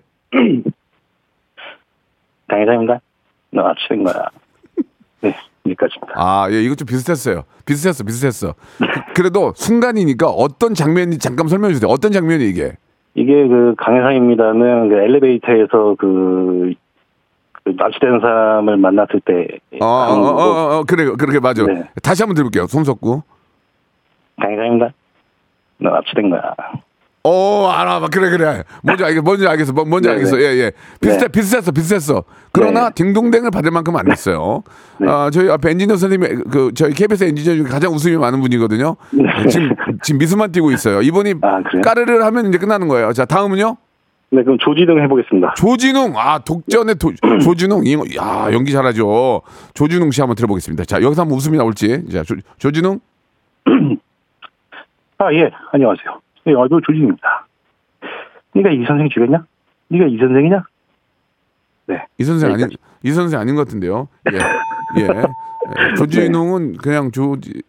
강혜상입니다. 2.48 3.00
너 3.52 3.62
압수된 3.62 4.02
거야. 4.02 4.24
네, 5.64 5.70
여기까지입니다. 5.72 6.14
아, 6.16 6.48
예, 6.50 6.62
이거 6.62 6.74
좀 6.74 6.86
비슷했어요. 6.86 7.42
비슷했어, 7.66 8.04
비슷했어. 8.04 8.54
그- 8.78 9.12
그래도 9.14 9.52
순간이니까 9.54 10.28
어떤 10.28 10.74
장면인지 10.74 11.18
잠깐 11.18 11.48
설명해 11.48 11.74
주세요. 11.74 11.90
어떤 11.90 12.12
장면이 12.12 12.48
이게? 12.48 12.72
이게 13.14 13.32
그 13.48 13.74
강혜상입니다는 13.78 14.88
그 14.88 14.94
엘리베이터에서 14.96 15.96
그, 15.98 16.72
그 17.64 17.74
납치된 17.76 18.20
사람을 18.20 18.76
만났을 18.78 19.20
때 19.24 19.58
어, 19.80 19.84
어, 19.84 20.14
어, 20.14 20.28
어, 20.28 20.78
어, 20.78 20.84
그래, 20.86 21.04
그렇게 21.18 21.40
맞아. 21.40 21.64
네. 21.66 21.88
다시 22.02 22.22
한번 22.22 22.34
들어볼게요. 22.36 22.66
손석구. 22.66 23.22
강혜상입니다. 24.40 24.92
너 25.78 25.90
납치된 25.90 26.30
거야. 26.30 26.42
어, 27.22 27.66
알아, 27.68 28.00
그래, 28.10 28.30
그래. 28.30 28.64
뭔지 28.82 29.04
알겠어, 29.04 29.22
뭔지 29.22 29.46
알겠어, 29.46 29.72
뭔- 29.74 29.90
뭔지 29.90 30.08
네, 30.08 30.14
알겠어. 30.14 30.36
네. 30.36 30.42
예, 30.42 30.46
예. 30.58 30.72
비슷해, 31.02 31.26
네. 31.26 31.28
비슷했어, 31.28 31.70
비슷했어. 31.70 32.24
그러나 32.50 32.88
네. 32.88 32.94
딩동댕을 32.94 33.50
받을 33.50 33.70
만큼은 33.72 34.00
안 34.00 34.06
됐어요. 34.06 34.62
네. 34.98 35.06
아, 35.06 35.28
저희 35.30 35.50
앞에 35.50 35.70
엔지니어 35.70 35.96
선생님이 35.96 36.44
그 36.50 36.70
저희 36.74 36.92
KBS 36.94 37.24
엔지니어 37.24 37.56
중에 37.56 37.64
가장 37.64 37.92
웃음이 37.92 38.16
많은 38.16 38.40
분이거든요. 38.40 38.96
지금 39.50 39.76
지금 40.02 40.18
미소만 40.18 40.50
띄고 40.52 40.70
있어요. 40.72 41.02
이분이 41.02 41.34
네. 41.34 41.40
아? 41.42 41.60
까르르 41.82 42.22
하면 42.22 42.46
이제 42.48 42.56
끝나는 42.56 42.88
거예요. 42.88 43.12
자, 43.12 43.26
다음은요. 43.26 43.76
네, 44.32 44.42
그럼 44.44 44.56
조지등 44.58 45.02
해보겠습니다. 45.02 45.54
조진웅, 45.56 46.14
아 46.16 46.38
독전의 46.38 46.94
도, 46.94 47.12
조진웅, 47.42 47.84
이, 47.84 47.96
야 48.16 48.48
연기 48.52 48.70
잘하죠. 48.72 49.42
조진웅 49.74 50.10
씨 50.12 50.20
한번 50.22 50.36
들어보겠습니다. 50.36 50.84
자 50.84 51.02
여기서 51.02 51.22
한번 51.22 51.36
웃음이 51.36 51.58
나올지. 51.58 52.08
자 52.10 52.22
조, 52.22 52.36
조진웅, 52.58 53.00
아, 55.18 55.34
예, 55.34 55.50
안녕하세요. 55.72 56.20
예, 56.46 56.50
아이고, 56.50 56.80
조지입니다. 56.80 57.46
네가 58.54 58.70
이 58.70 58.84
선생 58.84 59.08
죽였냐? 59.08 59.44
네가 59.88 60.06
이 60.06 60.18
선생이냐? 60.18 60.64
네. 61.86 62.06
이 62.18 62.24
선생 62.24 62.52
아닌. 62.52 62.68
이 63.02 63.10
선생 63.12 63.40
아닌 63.40 63.54
것 63.54 63.66
같은데요. 63.66 64.08
예, 64.32 64.36
예. 65.02 65.06
예. 65.10 65.94
조진웅은 65.96 66.78
그냥 66.78 67.10
조지 67.10 67.62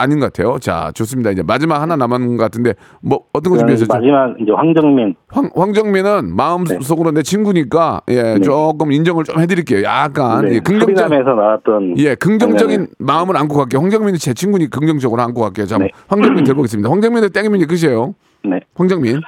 아닌 0.00 0.20
것 0.20 0.32
같아요. 0.32 0.58
자 0.60 0.92
좋습니다. 0.94 1.30
이제 1.32 1.42
마지막 1.42 1.82
하나 1.82 1.96
남은 1.96 2.36
것 2.36 2.44
같은데 2.44 2.74
뭐 3.02 3.20
어떤 3.32 3.52
거 3.52 3.58
준비하셨죠? 3.58 3.92
마지막 3.92 4.36
이제 4.40 4.52
황정민. 4.52 5.16
황, 5.26 5.50
황정민은 5.54 6.36
마음 6.36 6.64
속으로 6.66 7.10
내 7.10 7.22
친구니까 7.22 8.00
예 8.08 8.38
조금 8.38 8.92
인정을 8.92 9.24
좀 9.24 9.40
해드릴게요. 9.40 9.82
약간 9.82 10.44
네, 10.44 10.54
예, 10.54 10.60
긍정적 10.60 10.96
수리남에서 11.08 11.34
나왔던. 11.34 11.98
예, 11.98 12.14
긍정적인 12.14 12.86
장면을- 12.86 12.90
마음을 13.00 13.36
안고 13.36 13.56
갈게요. 13.56 13.80
황정민이 13.80 14.18
제 14.18 14.32
친구니 14.34 14.70
긍정적으로 14.70 15.20
안고 15.20 15.40
갈게요. 15.40 15.66
자, 15.66 15.78
네. 15.78 15.90
황정민 16.06 16.44
들어보겠습니다. 16.44 16.88
황정민의 16.88 17.30
땡이면 17.30 17.66
끝이에요. 17.66 18.14
네. 18.44 18.60
황정민. 18.76 19.20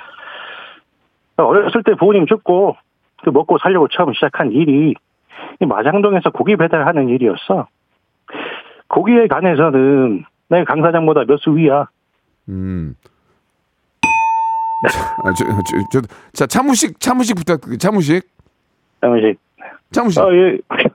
어렸을 1.37 1.83
때 1.85 1.95
부모님 1.99 2.27
죽고 2.27 2.77
그 3.25 3.31
먹고 3.31 3.59
살려고 3.59 3.89
처음 3.89 4.13
시작한 4.13 4.53
일이 4.53 4.95
이 5.61 5.67
마장동에서 5.67 6.31
고기 6.31 6.55
배달하는 6.57 7.09
일이었어. 7.09 7.67
고기에 8.89 9.27
관해서는 9.27 10.25
내가 10.51 10.65
강 10.65 10.83
사장보다 10.83 11.25
몇 11.25 11.39
수 11.39 11.57
위야. 11.57 11.89
음. 12.49 12.95
아, 15.25 15.33
저, 15.35 15.45
저, 15.45 16.01
저, 16.01 16.07
자, 16.33 16.47
차무식, 16.47 16.99
차무식 17.01 17.37
부탁, 17.37 17.61
차무식, 17.79 18.27
잠시. 19.01 19.37
차무식. 19.93 20.21
아 20.23 20.27
예. 20.33 20.59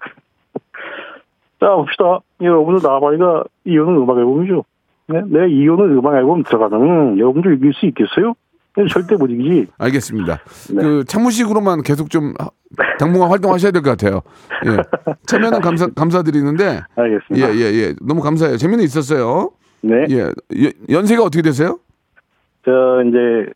자 1.60 1.76
봅시다. 1.76 2.20
예, 2.42 2.46
여러분들 2.46 2.82
나와봐니까 2.88 3.44
이혼은 3.66 3.96
음악 3.98 4.18
앨범이죠. 4.18 4.64
네? 5.08 5.22
내가 5.26 5.46
이혼은 5.46 5.98
음악 5.98 6.16
앨범 6.16 6.44
들어가면 6.44 7.20
여러분들 7.20 7.56
이길 7.56 7.74
수 7.74 7.86
있겠어요? 7.86 8.34
네, 8.78 8.86
절대 8.92 9.16
못 9.16 9.30
이기지. 9.30 9.68
알겠습니다. 9.78 10.40
네. 10.74 10.82
그 10.82 11.04
차무식으로만 11.08 11.82
계속 11.84 12.10
좀 12.10 12.34
하- 12.40 12.50
당분간 13.00 13.30
활동하셔야 13.30 13.72
될 13.72 13.82
것 13.82 13.92
같아요. 13.92 14.22
예. 14.66 14.78
참여는 15.28 15.62
감사 15.62 15.88
감사드리는데 15.88 16.66
예, 16.66 16.82
알겠습니다. 17.02 17.56
예, 17.56 17.62
예. 17.74 17.96
너무 18.02 18.22
감사해요. 18.22 18.58
재미는 18.58 18.84
있었어요. 18.84 19.52
네. 19.82 20.06
예. 20.10 20.20
연- 20.64 20.72
연세가 20.90 21.24
어떻게 21.24 21.42
되세요? 21.42 21.80
저 22.66 22.72
이제 23.08 23.52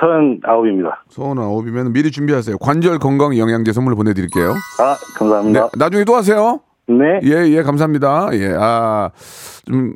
서른아홉입니다. 0.00 1.04
서른 1.10 1.38
아홉이면 1.42 1.92
미리 1.92 2.10
준비하세요. 2.10 2.58
관절 2.58 2.98
건강 2.98 3.36
영양제 3.36 3.72
선물 3.72 3.94
보내드릴게요. 3.94 4.50
아 4.80 4.94
네, 4.94 5.18
감사합니다. 5.18 5.68
나중에 5.78 6.04
또 6.04 6.16
하세요. 6.16 6.60
네. 6.98 7.20
예, 7.24 7.48
예, 7.50 7.62
감사합니다. 7.62 8.30
예, 8.34 8.54
아, 8.58 9.10
좀, 9.66 9.92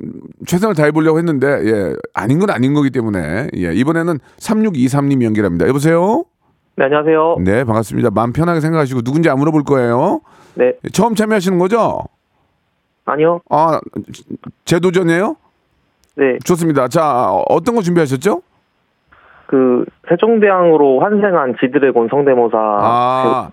최선을 0.47 0.75
다해보려고 0.75 1.19
했는데, 1.19 1.47
예, 1.47 1.95
아닌 2.15 2.39
건 2.39 2.51
아닌 2.51 2.75
거기 2.75 2.91
때문에, 2.91 3.49
예, 3.57 3.73
이번에는 3.75 4.19
3623님 4.39 5.23
연결합니다. 5.23 5.67
여보세요? 5.69 6.25
네, 6.77 6.85
안녕하세요. 6.85 7.37
네, 7.41 7.65
반갑습니다. 7.65 8.11
마음 8.11 8.33
편하게 8.33 8.61
생각하시고, 8.61 9.03
누군지 9.03 9.31
안 9.31 9.39
물어볼 9.39 9.65
거예요. 9.65 10.21
네, 10.55 10.73
처음 10.93 11.15
참여하시는 11.15 11.59
거죠? 11.59 12.03
아니요. 13.05 13.41
아, 13.51 13.81
재도전이에요? 14.65 15.37
네, 16.17 16.39
좋습니다. 16.45 16.89
자, 16.89 17.31
어떤 17.49 17.75
거 17.75 17.83
준비하셨죠? 17.83 18.43
그 19.47 19.85
세종대왕으로 20.09 21.01
환생한 21.01 21.55
지드래곤 21.61 22.09
성대모사. 22.11 22.57
아, 22.59 23.51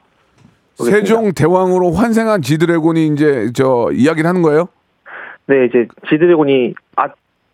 보겠습니다. 0.78 1.06
세종 1.06 1.32
대왕으로 1.34 1.92
환생한 1.92 2.42
지드래곤이 2.42 3.08
이제 3.08 3.50
저 3.54 3.90
이야기를 3.94 4.28
하는 4.28 4.42
거예요? 4.42 4.68
네, 5.48 5.66
이제 5.66 5.88
지드래곤이 6.10 6.74
아 6.96 7.08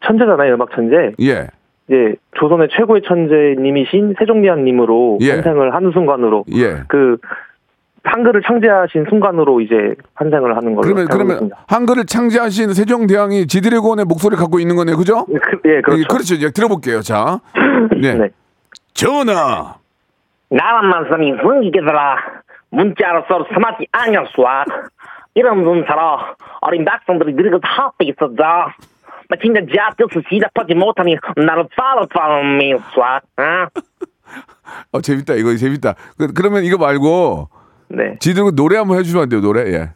천재잖아요, 0.05 0.53
음악 0.55 0.69
천재. 0.73 1.13
예. 1.21 1.47
이제 1.87 2.15
조선의 2.39 2.69
최고의 2.71 3.01
천재님이신 3.07 4.15
세종대왕님으로 4.19 5.17
예. 5.21 5.31
환생을 5.31 5.73
하는 5.73 5.91
순간으로 5.91 6.45
예. 6.53 6.83
그 6.87 7.17
한글을 8.03 8.41
창제하신 8.43 9.05
순간으로 9.09 9.59
이제 9.59 9.95
환생을 10.13 10.55
하는 10.55 10.73
걸로 10.75 10.81
그러면 10.81 11.07
그러면 11.07 11.31
있습니다. 11.33 11.57
한글을 11.67 12.05
창제하신 12.05 12.73
세종 12.73 13.07
대왕이 13.07 13.47
지드래곤의 13.47 14.05
목소리를 14.05 14.37
갖고 14.41 14.59
있는 14.59 14.75
거네요, 14.77 14.95
그죠? 14.95 15.25
그, 15.25 15.59
예, 15.65 15.81
그렇죠. 15.81 15.99
예, 15.99 16.03
그렇죠. 16.07 16.35
이제 16.35 16.51
들어볼게요. 16.51 17.01
자, 17.01 17.41
네. 17.99 18.13
네. 18.15 18.29
전하. 18.93 19.75
나란 20.49 20.89
말씀이 20.89 21.37
분기더라 21.41 22.15
문자로 22.71 23.25
서로 23.27 23.45
스마트 23.53 23.83
아니었어 23.91 24.31
이런 25.35 25.63
문자로 25.63 26.19
어린 26.61 26.85
학생들이 26.87 27.33
늙어서 27.33 27.61
하고 27.63 27.95
나 29.29 29.37
진짜 29.41 29.61
자뜻을 29.61 30.23
시작하지 30.29 30.73
못하니 30.73 31.15
나를 31.35 31.67
팔로 31.77 32.07
팔로 32.07 32.43
미웠어 32.57 33.01
어? 33.01 33.67
어 34.91 35.01
재밌다. 35.01 35.35
이거 35.35 35.55
재밌다. 35.55 35.93
그, 36.17 36.33
그러면 36.33 36.63
이거 36.63 36.77
말고 36.77 37.49
네. 37.89 38.17
지드래곤 38.19 38.55
노래 38.55 38.77
한번 38.77 38.97
해주시면 38.97 39.23
안 39.23 39.29
돼요? 39.29 39.41
노래. 39.41 39.61
예. 39.71 39.91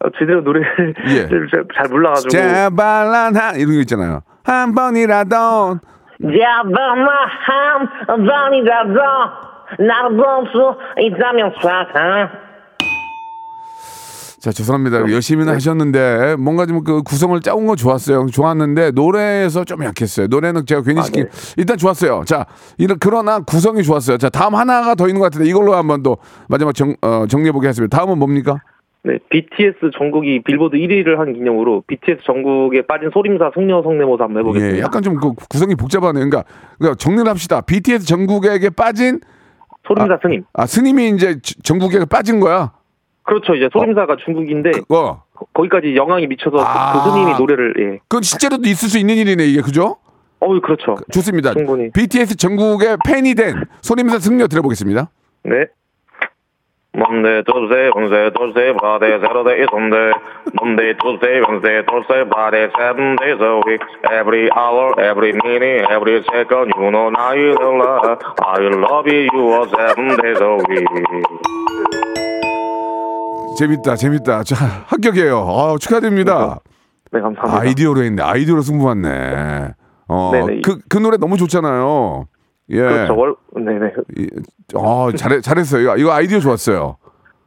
어, 0.00 0.10
지드래곤 0.10 0.44
노래를 0.44 0.94
예. 1.08 1.28
잘, 1.28 1.64
잘 1.74 1.88
몰라가지고. 1.88 2.28
제발란 2.30 3.36
한 3.36 3.56
이런 3.56 3.74
거 3.74 3.80
있잖아요. 3.80 4.22
한 4.44 4.74
번이라도 4.74 5.78
잡아마 6.22 7.12
한 7.26 8.26
번이라도 8.26 9.00
나를 9.78 10.16
볼수 10.16 10.74
있다면 10.98 11.52
쏴자 11.60 12.46
죄송합니다. 14.54 15.10
열심히는 15.10 15.52
하셨는데 15.54 16.36
뭔가 16.38 16.66
좀 16.66 16.84
그 16.84 17.02
구성을 17.02 17.40
짜온 17.40 17.66
거 17.66 17.74
좋았어요. 17.74 18.26
좋았는데 18.26 18.92
노래에서 18.92 19.64
좀 19.64 19.82
약했어요. 19.82 20.28
노래는 20.28 20.66
제가 20.66 20.82
괜히 20.82 21.02
시킨 21.02 21.26
일단 21.56 21.76
좋았어요. 21.78 22.22
자 22.26 22.46
이런 22.78 22.98
그러나 23.00 23.40
구성이 23.40 23.82
좋았어요. 23.82 24.18
자 24.18 24.28
다음 24.28 24.54
하나가 24.54 24.94
더 24.94 25.08
있는 25.08 25.18
것 25.20 25.24
같은데 25.26 25.48
이걸로 25.48 25.74
한번 25.74 26.02
또 26.04 26.18
마지막 26.48 26.74
정, 26.74 26.94
어, 27.02 27.26
정리해 27.26 27.50
보게 27.50 27.66
하겠습니다. 27.66 27.96
다음은 27.96 28.18
뭡니까? 28.18 28.58
네, 29.02 29.18
BTS 29.30 29.90
전국이 29.96 30.42
빌보드 30.44 30.76
1위를 30.76 31.16
한 31.16 31.32
기념으로 31.32 31.82
BTS 31.86 32.18
전국에 32.24 32.82
빠진 32.86 33.10
소림사 33.12 33.50
승려 33.54 33.82
성대모사 33.82 34.24
한번 34.24 34.40
해보겠습니다. 34.42 34.78
예, 34.78 34.82
약간 34.82 35.02
좀 35.02 35.16
그 35.16 35.32
구성이 35.48 35.74
복잡하네요. 35.76 36.28
그러니까, 36.28 36.44
그러니까 36.78 36.96
정리를 36.96 37.26
합시다. 37.28 37.60
BTS 37.62 38.04
전국에게 38.06 38.70
빠진 38.70 39.20
소림사 39.86 40.18
스님. 40.22 40.44
아 40.52 40.66
스님이 40.66 41.10
이제 41.10 41.38
지- 41.40 41.60
전국에 41.62 42.04
빠진 42.04 42.40
거야. 42.40 42.72
그렇죠. 43.22 43.54
이제 43.54 43.68
소림사가 43.72 44.16
중국인데 44.24 44.70
어. 44.88 45.22
거- 45.34 45.46
거기까지 45.52 45.96
영향이 45.96 46.26
미쳐서 46.28 46.56
그- 46.56 46.62
아. 46.62 46.92
그 47.04 47.10
스님이 47.10 47.32
노래를 47.38 47.74
예. 47.78 47.98
그건 48.08 48.22
실제로도 48.22 48.68
있을 48.68 48.88
수 48.88 48.98
있는 48.98 49.16
일이네 49.16 49.44
이게 49.46 49.60
그죠? 49.60 49.96
어우 50.40 50.60
그렇죠. 50.60 50.96
좋습니다. 51.12 51.52
충분히. 51.54 51.90
BTS 51.92 52.36
전국의 52.36 52.98
팬이 53.06 53.34
된 53.34 53.64
소림사 53.80 54.18
승려 54.18 54.46
들어보겠습니다. 54.46 55.08
네. 55.44 55.52
Monday, 56.96 57.42
Tuesday, 57.44 57.90
Wednesday, 57.94 58.30
Thursday, 58.32 58.72
Friday, 58.80 59.20
Saturday, 59.20 59.66
Sunday. 59.70 60.12
Monday, 60.56 60.94
Tuesday, 60.96 61.42
Wednesday, 61.44 61.82
Thursday, 61.84 62.24
Friday, 62.24 62.72
seven 62.72 63.16
days 63.20 63.36
a 63.38 63.60
week. 63.66 63.82
Every 64.10 64.48
hour, 64.56 64.98
every 64.98 65.32
minute, 65.44 65.84
every 65.90 66.24
second, 66.32 66.72
you 66.80 66.90
know 66.90 67.10
now 67.10 67.32
you 67.36 67.52
love. 67.52 68.16
I 68.40 68.56
love 68.72 69.06
you 69.06 69.68
seven 69.76 70.16
days 70.16 70.40
a 70.40 70.56
week. 70.68 70.88
재밌다, 73.58 73.96
재밌다. 73.96 74.42
자, 74.44 74.56
합격이에요. 74.86 75.38
아, 75.38 75.76
축하드립니다. 75.78 76.60
네, 77.12 77.20
감사합니다. 77.20 77.60
아이디어로 77.60 78.02
했네. 78.04 78.22
아이디어로 78.22 78.62
승부했네. 78.62 79.74
어, 80.08 80.30
네네. 80.32 80.60
그, 80.62 80.78
그 80.88 80.96
노래 80.96 81.18
너무 81.18 81.36
좋잖아요. 81.36 82.26
예. 82.70 82.78
그렇죠. 82.80 83.16
월, 83.16 83.34
네네. 83.54 83.92
이- 84.18 84.28
아, 84.74 85.10
잘해, 85.16 85.40
잘했어요. 85.40 85.96
이거, 85.96 86.12
아이디어 86.12 86.40
좋았어요. 86.40 86.96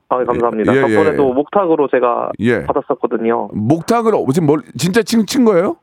아, 0.10 0.24
감사합니다. 0.24 0.74
예, 0.74 0.78
예, 0.84 0.96
저번에도 0.96 1.30
예. 1.30 1.34
목탁으로 1.34 1.88
제가 1.90 2.32
예. 2.40 2.66
받았었거든요. 2.66 3.50
목탁을 3.54 4.16
어- 4.16 4.26
지금 4.34 4.48
뭘 4.48 4.62
진짜 4.78 5.04
친, 5.04 5.26
친 5.26 5.46
거예요? 5.46 5.76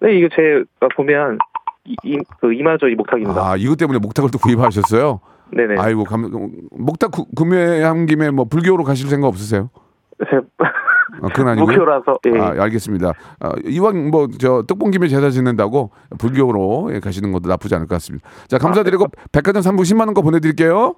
네, 0.00 0.16
이게 0.16 0.28
제가 0.34 0.88
구매한 0.96 1.38
이, 1.84 1.96
이, 2.04 2.18
그 2.40 2.52
이마저이 2.52 2.94
목탁입니다. 2.94 3.40
아, 3.52 3.56
이것 3.56 3.76
때문에 3.76 3.98
목탁을 4.00 4.30
또 4.30 4.38
구입하셨어요? 4.38 5.20
네네. 5.52 5.76
아이고, 5.78 6.04
감, 6.04 6.30
목탁 6.72 7.10
구, 7.10 7.24
구매한 7.34 8.06
김에 8.06 8.30
뭐 8.30 8.44
불교로 8.44 8.84
가실 8.84 9.08
생각 9.08 9.28
없으세요? 9.28 9.70
제 11.12 11.18
아, 11.22 11.28
그건 11.28 11.48
아니고요. 11.48 11.66
목표라서 11.76 12.18
예. 12.26 12.40
아, 12.40 12.62
알겠습니다. 12.64 13.12
아, 13.40 13.52
이왕 13.66 14.10
뭐 14.10 14.28
저 14.38 14.62
떡봉김에 14.66 15.08
제사 15.08 15.30
지낸다고 15.30 15.90
불교로 16.18 16.90
예, 16.94 17.00
가시는 17.00 17.32
것도 17.32 17.48
나쁘지 17.48 17.74
않을 17.74 17.86
것 17.86 17.94
같습니다. 17.96 18.28
자, 18.48 18.58
감사드리고 18.58 19.06
백화점 19.32 19.62
상품 19.62 19.84
10만 19.84 20.06
원거 20.06 20.22
보내드릴게요. 20.22 20.94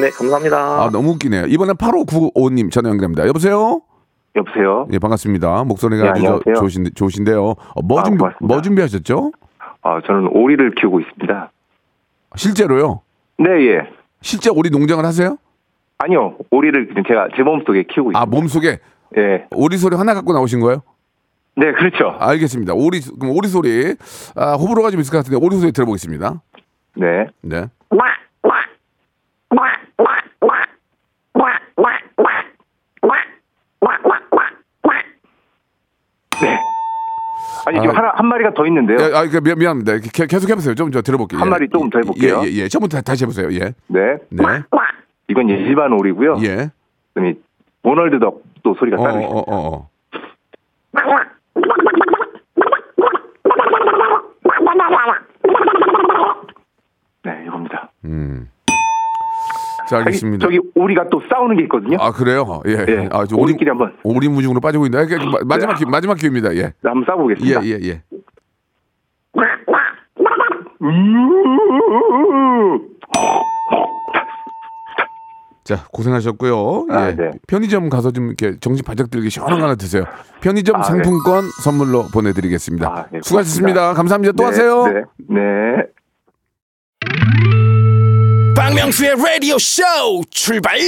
네, 0.00 0.10
감사합니다. 0.10 0.56
아, 0.84 0.90
너무 0.90 1.10
웃기네요. 1.12 1.46
이번엔 1.46 1.76
8595님 1.76 2.70
전화 2.70 2.88
연결합니다. 2.90 3.26
여보세요? 3.26 3.80
여보세요. 4.36 4.86
예, 4.92 4.98
반갑습니다. 4.98 5.64
목소리가 5.64 6.04
네, 6.04 6.08
아주 6.10 6.20
저- 6.22 6.26
안녕하세요. 6.28 6.54
좋으신, 6.56 6.86
좋으신데요. 6.94 7.44
어, 7.50 7.82
뭐, 7.84 8.00
아, 8.00 8.02
준비, 8.04 8.18
고맙습니다. 8.18 8.46
뭐 8.54 8.62
준비하셨죠? 8.62 9.32
아, 9.82 10.00
저는 10.06 10.28
오리를 10.32 10.74
키우고 10.76 11.00
있습니다. 11.00 11.50
실제로요? 12.36 13.02
네, 13.38 13.50
예. 13.68 13.80
실제 14.22 14.50
오리 14.50 14.70
농장을 14.70 15.04
하세요? 15.04 15.36
아니요, 15.98 16.36
오리를 16.50 16.94
제가 17.06 17.28
제 17.36 17.42
몸속에 17.42 17.84
키우고 17.84 18.10
있습니다. 18.12 18.20
아, 18.20 18.26
몸속에 18.26 18.78
예. 19.16 19.46
오리 19.52 19.76
소리 19.78 19.96
하나 19.96 20.14
갖고 20.14 20.32
나오신 20.32 20.60
거예요? 20.60 20.82
네, 21.56 21.72
그렇죠. 21.72 22.16
알겠습니다. 22.18 22.72
오리, 22.74 23.00
그럼 23.00 23.36
오리 23.36 23.48
소리. 23.48 23.94
아, 24.34 24.52
호불호가 24.54 24.90
좀 24.90 25.00
있을 25.00 25.12
것 25.12 25.18
같은데 25.18 25.36
오리 25.44 25.56
소리 25.58 25.72
들어보겠습니다. 25.72 26.40
네. 26.96 27.26
네. 27.42 27.66
네. 36.40 36.58
아니, 37.66 37.80
지금 37.80 37.94
아. 37.94 37.98
하나, 37.98 38.12
한 38.16 38.26
마리가 38.26 38.54
더 38.54 38.66
있는데요. 38.66 38.98
예, 39.00 39.14
아, 39.14 39.24
그 39.28 39.40
미안, 39.40 39.58
미안합니다. 39.58 39.98
게- 39.98 40.26
계속 40.26 40.50
해보세요. 40.50 40.74
좀 40.74 40.90
저 40.90 41.00
들어볼게요. 41.00 41.38
한 41.40 41.46
예. 41.46 41.50
마리 41.50 41.68
조금 41.68 41.88
더 41.90 41.98
해볼게요. 42.00 42.42
예, 42.44 42.48
예, 42.48 42.52
예. 42.64 42.68
처음부터 42.68 42.96
다- 42.98 43.02
다시 43.02 43.24
해보세요. 43.24 43.48
예. 43.52 43.72
네. 43.86 44.16
네. 44.30 44.44
이건 45.28 45.48
일반 45.48 45.92
오리고요. 45.92 46.38
예. 46.42 46.70
그다음에 47.14 47.34
모널드 47.82 48.18
덕 48.18 48.42
도 48.62 48.74
소리가 48.78 48.96
어, 49.00 49.04
따로 49.04 49.16
어, 49.16 49.20
있어요. 49.20 49.32
어, 49.38 49.44
어. 49.48 49.88
네, 57.24 57.44
이겁니다. 57.46 57.90
음. 58.04 58.48
자, 59.88 59.98
알겠습니다. 59.98 60.44
저기 60.46 60.58
오리가 60.74 61.08
또 61.10 61.20
싸우는 61.28 61.56
게 61.56 61.62
있거든요. 61.64 61.98
아, 62.00 62.12
그래요? 62.12 62.62
예. 62.66 62.72
예. 62.88 63.08
아, 63.12 63.24
저 63.26 63.36
오리끼리 63.36 63.68
한번. 63.68 63.94
오리 64.04 64.28
무중으로 64.28 64.60
빠지고. 64.60 64.84
아, 64.86 65.04
그, 65.06 65.14
마- 65.16 65.38
마지막 65.44 65.74
기, 65.74 65.84
마지막 65.86 66.14
기회입니다. 66.14 66.54
예. 66.56 66.62
네, 66.62 66.72
한번 66.82 67.02
예, 67.02 67.06
싸워보겠습니다. 67.06 67.64
예, 67.64 67.78
예. 67.88 68.02
자, 75.64 75.84
고생하셨고요. 75.92 76.86
예. 76.90 76.94
아, 76.94 77.14
네. 77.14 77.30
편의점 77.46 77.88
가서 77.88 78.10
좀 78.10 78.26
이렇게 78.26 78.58
정신 78.60 78.84
바짝 78.84 79.10
들게 79.10 79.28
시원한 79.28 79.58
거 79.58 79.64
하나 79.66 79.74
드세요. 79.76 80.04
편의점 80.40 80.76
아, 80.76 80.80
네. 80.80 80.88
상품권 80.88 81.44
선물로 81.62 82.08
보내드리겠습니다. 82.12 82.88
아, 82.88 83.06
네, 83.12 83.20
수고하셨습니다. 83.22 83.94
감사합니다. 83.94 84.32
또 84.32 84.42
네, 84.42 84.46
하세요. 84.46 84.86
네. 84.86 85.02
네. 85.28 85.40
박명수의 88.56 89.16
라디오 89.16 89.56
쇼 89.58 89.82
출발 90.30 90.78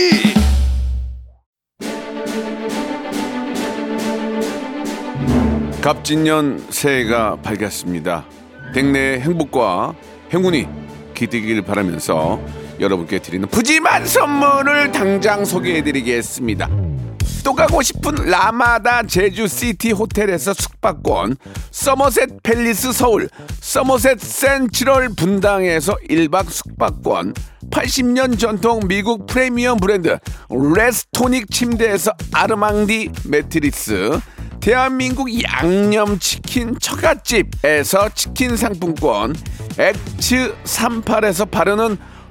갑진년 5.81 6.65
새해가 6.71 7.37
밝았습니다. 7.43 8.25
댁내의 8.75 9.21
행복과 9.21 9.95
행운이 10.33 10.67
기대길 11.15 11.63
바라면서 11.63 12.41
여러분께 12.81 13.21
드리는 13.21 13.49
푸짐한 13.49 14.07
선물을 14.07 14.93
당장 14.93 15.45
소개해드리겠습니다. 15.45 16.69
또 17.45 17.55
가고 17.55 17.83
싶은 17.83 18.15
라마다 18.15 19.03
제주시티 19.03 19.93
호텔에서 19.93 20.55
숙박권, 20.55 21.37
서머셋 21.71 22.43
팰리스 22.43 22.93
서울, 22.93 23.29
서머셋 23.61 24.19
센트럴 24.19 25.11
분당에서 25.11 25.95
1박 26.09 26.49
숙박권, 26.49 27.35
80년 27.71 28.39
전통 28.39 28.81
미국 28.89 29.27
프리미엄 29.27 29.77
브랜드 29.77 30.19
레스토닉 30.49 31.51
침대에서 31.51 32.13
아르망디 32.33 33.11
매트리스, 33.27 34.19
대한민국 34.61 35.29
양념치킨 35.43 36.79
처갓집에서 36.81 38.09
치킨 38.15 38.57
상품권, 38.57 39.35
엑츠 39.79 40.55
38에서 40.65 41.51
바르는 41.51 41.99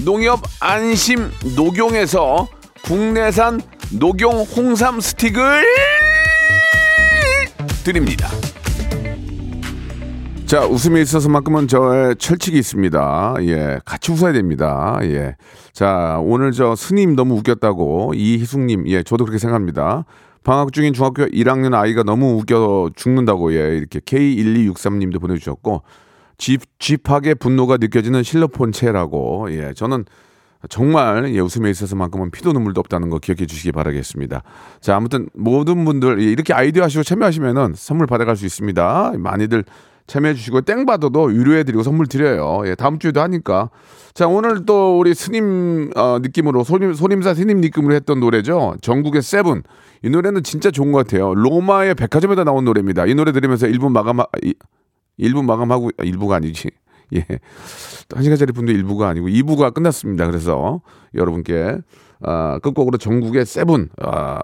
농협 0.00 0.40
안심 0.60 1.30
녹용에서 1.54 2.48
국내산 2.82 3.60
녹용 3.98 4.40
홍삼 4.42 5.00
스틱을 5.00 5.62
드립니다. 7.84 8.28
자, 10.46 10.66
웃음에 10.66 11.00
있어서만큼은 11.02 11.68
저의 11.68 12.16
철칙이 12.16 12.58
있습니다. 12.58 13.36
예, 13.42 13.78
같이 13.84 14.12
웃어야 14.12 14.32
됩니다. 14.32 14.98
예. 15.02 15.36
자, 15.72 16.18
오늘 16.22 16.52
저 16.52 16.74
스님 16.74 17.14
너무 17.14 17.36
웃겼다고 17.36 18.14
이희숙님, 18.14 18.88
예, 18.88 19.02
저도 19.02 19.24
그렇게 19.24 19.38
생각합니다. 19.38 20.04
방학 20.42 20.72
중인 20.72 20.92
중학교 20.94 21.24
1학년 21.26 21.74
아이가 21.74 22.02
너무 22.02 22.38
웃겨 22.38 22.90
죽는다고, 22.96 23.54
예, 23.54 23.76
이렇게 23.76 24.00
K1263님도 24.00 25.20
보내주셨고, 25.20 25.82
집, 26.42 26.62
집하게 26.80 27.34
분노가 27.34 27.76
느껴지는 27.76 28.24
실로폰체라고, 28.24 29.46
예, 29.50 29.72
저는 29.74 30.06
정말 30.68 31.32
예, 31.32 31.38
웃음에 31.38 31.70
있어서만큼은 31.70 32.32
피도 32.32 32.52
눈물도 32.52 32.80
없다는 32.80 33.10
거 33.10 33.20
기억해 33.20 33.46
주시기 33.46 33.70
바라겠습니다. 33.70 34.42
자, 34.80 34.96
아무튼 34.96 35.28
모든 35.34 35.84
분들 35.84 36.20
예, 36.20 36.24
이렇게 36.24 36.52
아이디어 36.52 36.82
하시고 36.82 37.04
참여하시면은 37.04 37.74
선물 37.76 38.08
받아갈 38.08 38.34
수 38.34 38.44
있습니다. 38.44 39.12
많이들 39.18 39.64
참여해 40.08 40.34
주시고 40.34 40.62
땡 40.62 40.84
받아도 40.84 41.32
유료해 41.32 41.62
드리고 41.62 41.84
선물 41.84 42.08
드려요. 42.08 42.62
예, 42.66 42.74
다음 42.74 42.98
주에도 42.98 43.20
하니까. 43.20 43.70
자, 44.12 44.26
오늘 44.26 44.66
또 44.66 44.98
우리 44.98 45.14
스님 45.14 45.92
어, 45.94 46.18
느낌으로 46.20 46.64
소림, 46.64 46.94
소림사 46.94 47.34
스님 47.34 47.60
느낌으로 47.60 47.94
했던 47.94 48.18
노래죠. 48.18 48.74
전국의 48.80 49.22
세븐. 49.22 49.62
이 50.02 50.10
노래는 50.10 50.42
진짜 50.42 50.72
좋은 50.72 50.90
것 50.90 51.06
같아요. 51.06 51.36
로마의 51.36 51.94
백화점에다 51.94 52.42
나온 52.42 52.64
노래입니다. 52.64 53.06
이 53.06 53.14
노래 53.14 53.30
들으면서 53.30 53.68
1분 53.68 53.92
마감, 53.92 54.18
1분 55.18 55.44
마감하고, 55.44 55.90
아, 55.98 56.02
1부가 56.02 56.32
아니지. 56.32 56.70
예. 57.14 57.26
한 58.14 58.22
시간짜리 58.22 58.52
분도 58.52 58.72
1부가 58.72 59.02
아니고 59.02 59.28
2부가 59.28 59.74
끝났습니다. 59.74 60.26
그래서 60.26 60.80
여러분께 61.14 61.78
아, 62.22 62.58
끝곡으로 62.60 62.98
전국의 62.98 63.44
세븐 63.44 63.90
아, 64.00 64.38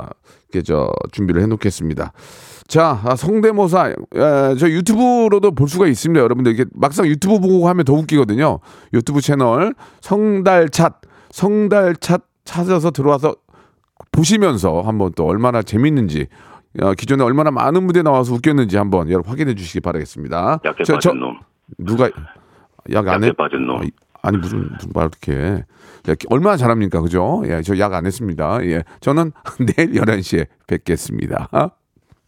이렇게 0.50 0.62
저 0.62 0.90
준비를 1.12 1.42
해놓겠습니다. 1.42 2.12
자, 2.66 3.00
아, 3.04 3.16
성대모사 3.16 3.88
에, 3.88 3.94
저 4.58 4.68
유튜브로도 4.68 5.52
볼 5.52 5.68
수가 5.68 5.86
있습니다. 5.86 6.20
여러분들 6.20 6.54
이렇게 6.54 6.70
막상 6.74 7.06
유튜브 7.06 7.40
보고 7.40 7.68
하면 7.68 7.84
더 7.84 7.94
웃기거든요. 7.94 8.60
유튜브 8.92 9.20
채널 9.20 9.74
성달찻 10.00 11.00
성달찻 11.30 12.22
찾아서 12.44 12.90
들어와서 12.90 13.36
보시면서 14.12 14.82
한번 14.82 15.12
또 15.14 15.26
얼마나 15.26 15.62
재밌는지 15.62 16.26
어, 16.26 16.57
기존에 16.96 17.22
얼마나 17.24 17.50
많은 17.50 17.82
무대 17.84 18.02
나와서 18.02 18.34
웃겼는지 18.34 18.76
한번 18.76 19.10
여러분 19.10 19.30
확인해 19.30 19.54
주시기 19.54 19.80
바라겠습니다. 19.80 20.60
약해 20.64 20.84
저- 20.84 20.98
저- 20.98 21.10
빠진 21.10 21.20
놈. 21.20 21.38
누가 21.78 22.10
약 22.92 23.08
안 23.08 23.24
해? 23.24 23.32
빠진 23.32 23.66
놈. 23.66 23.76
어, 23.76 23.82
아니 24.22 24.36
무슨 24.36 24.68
무슨 24.72 24.90
말 24.94 25.08
이렇게 25.10 25.64
야, 26.08 26.14
얼마나 26.30 26.56
잘합니까 26.56 27.00
그죠? 27.00 27.42
예, 27.46 27.62
저 27.62 27.74
약 27.74 27.92
안 27.94 28.06
했습니다. 28.06 28.64
예, 28.64 28.82
저는 29.00 29.32
내일 29.76 29.92
11시에 29.92 30.46
뵙겠습니다. 30.66 31.48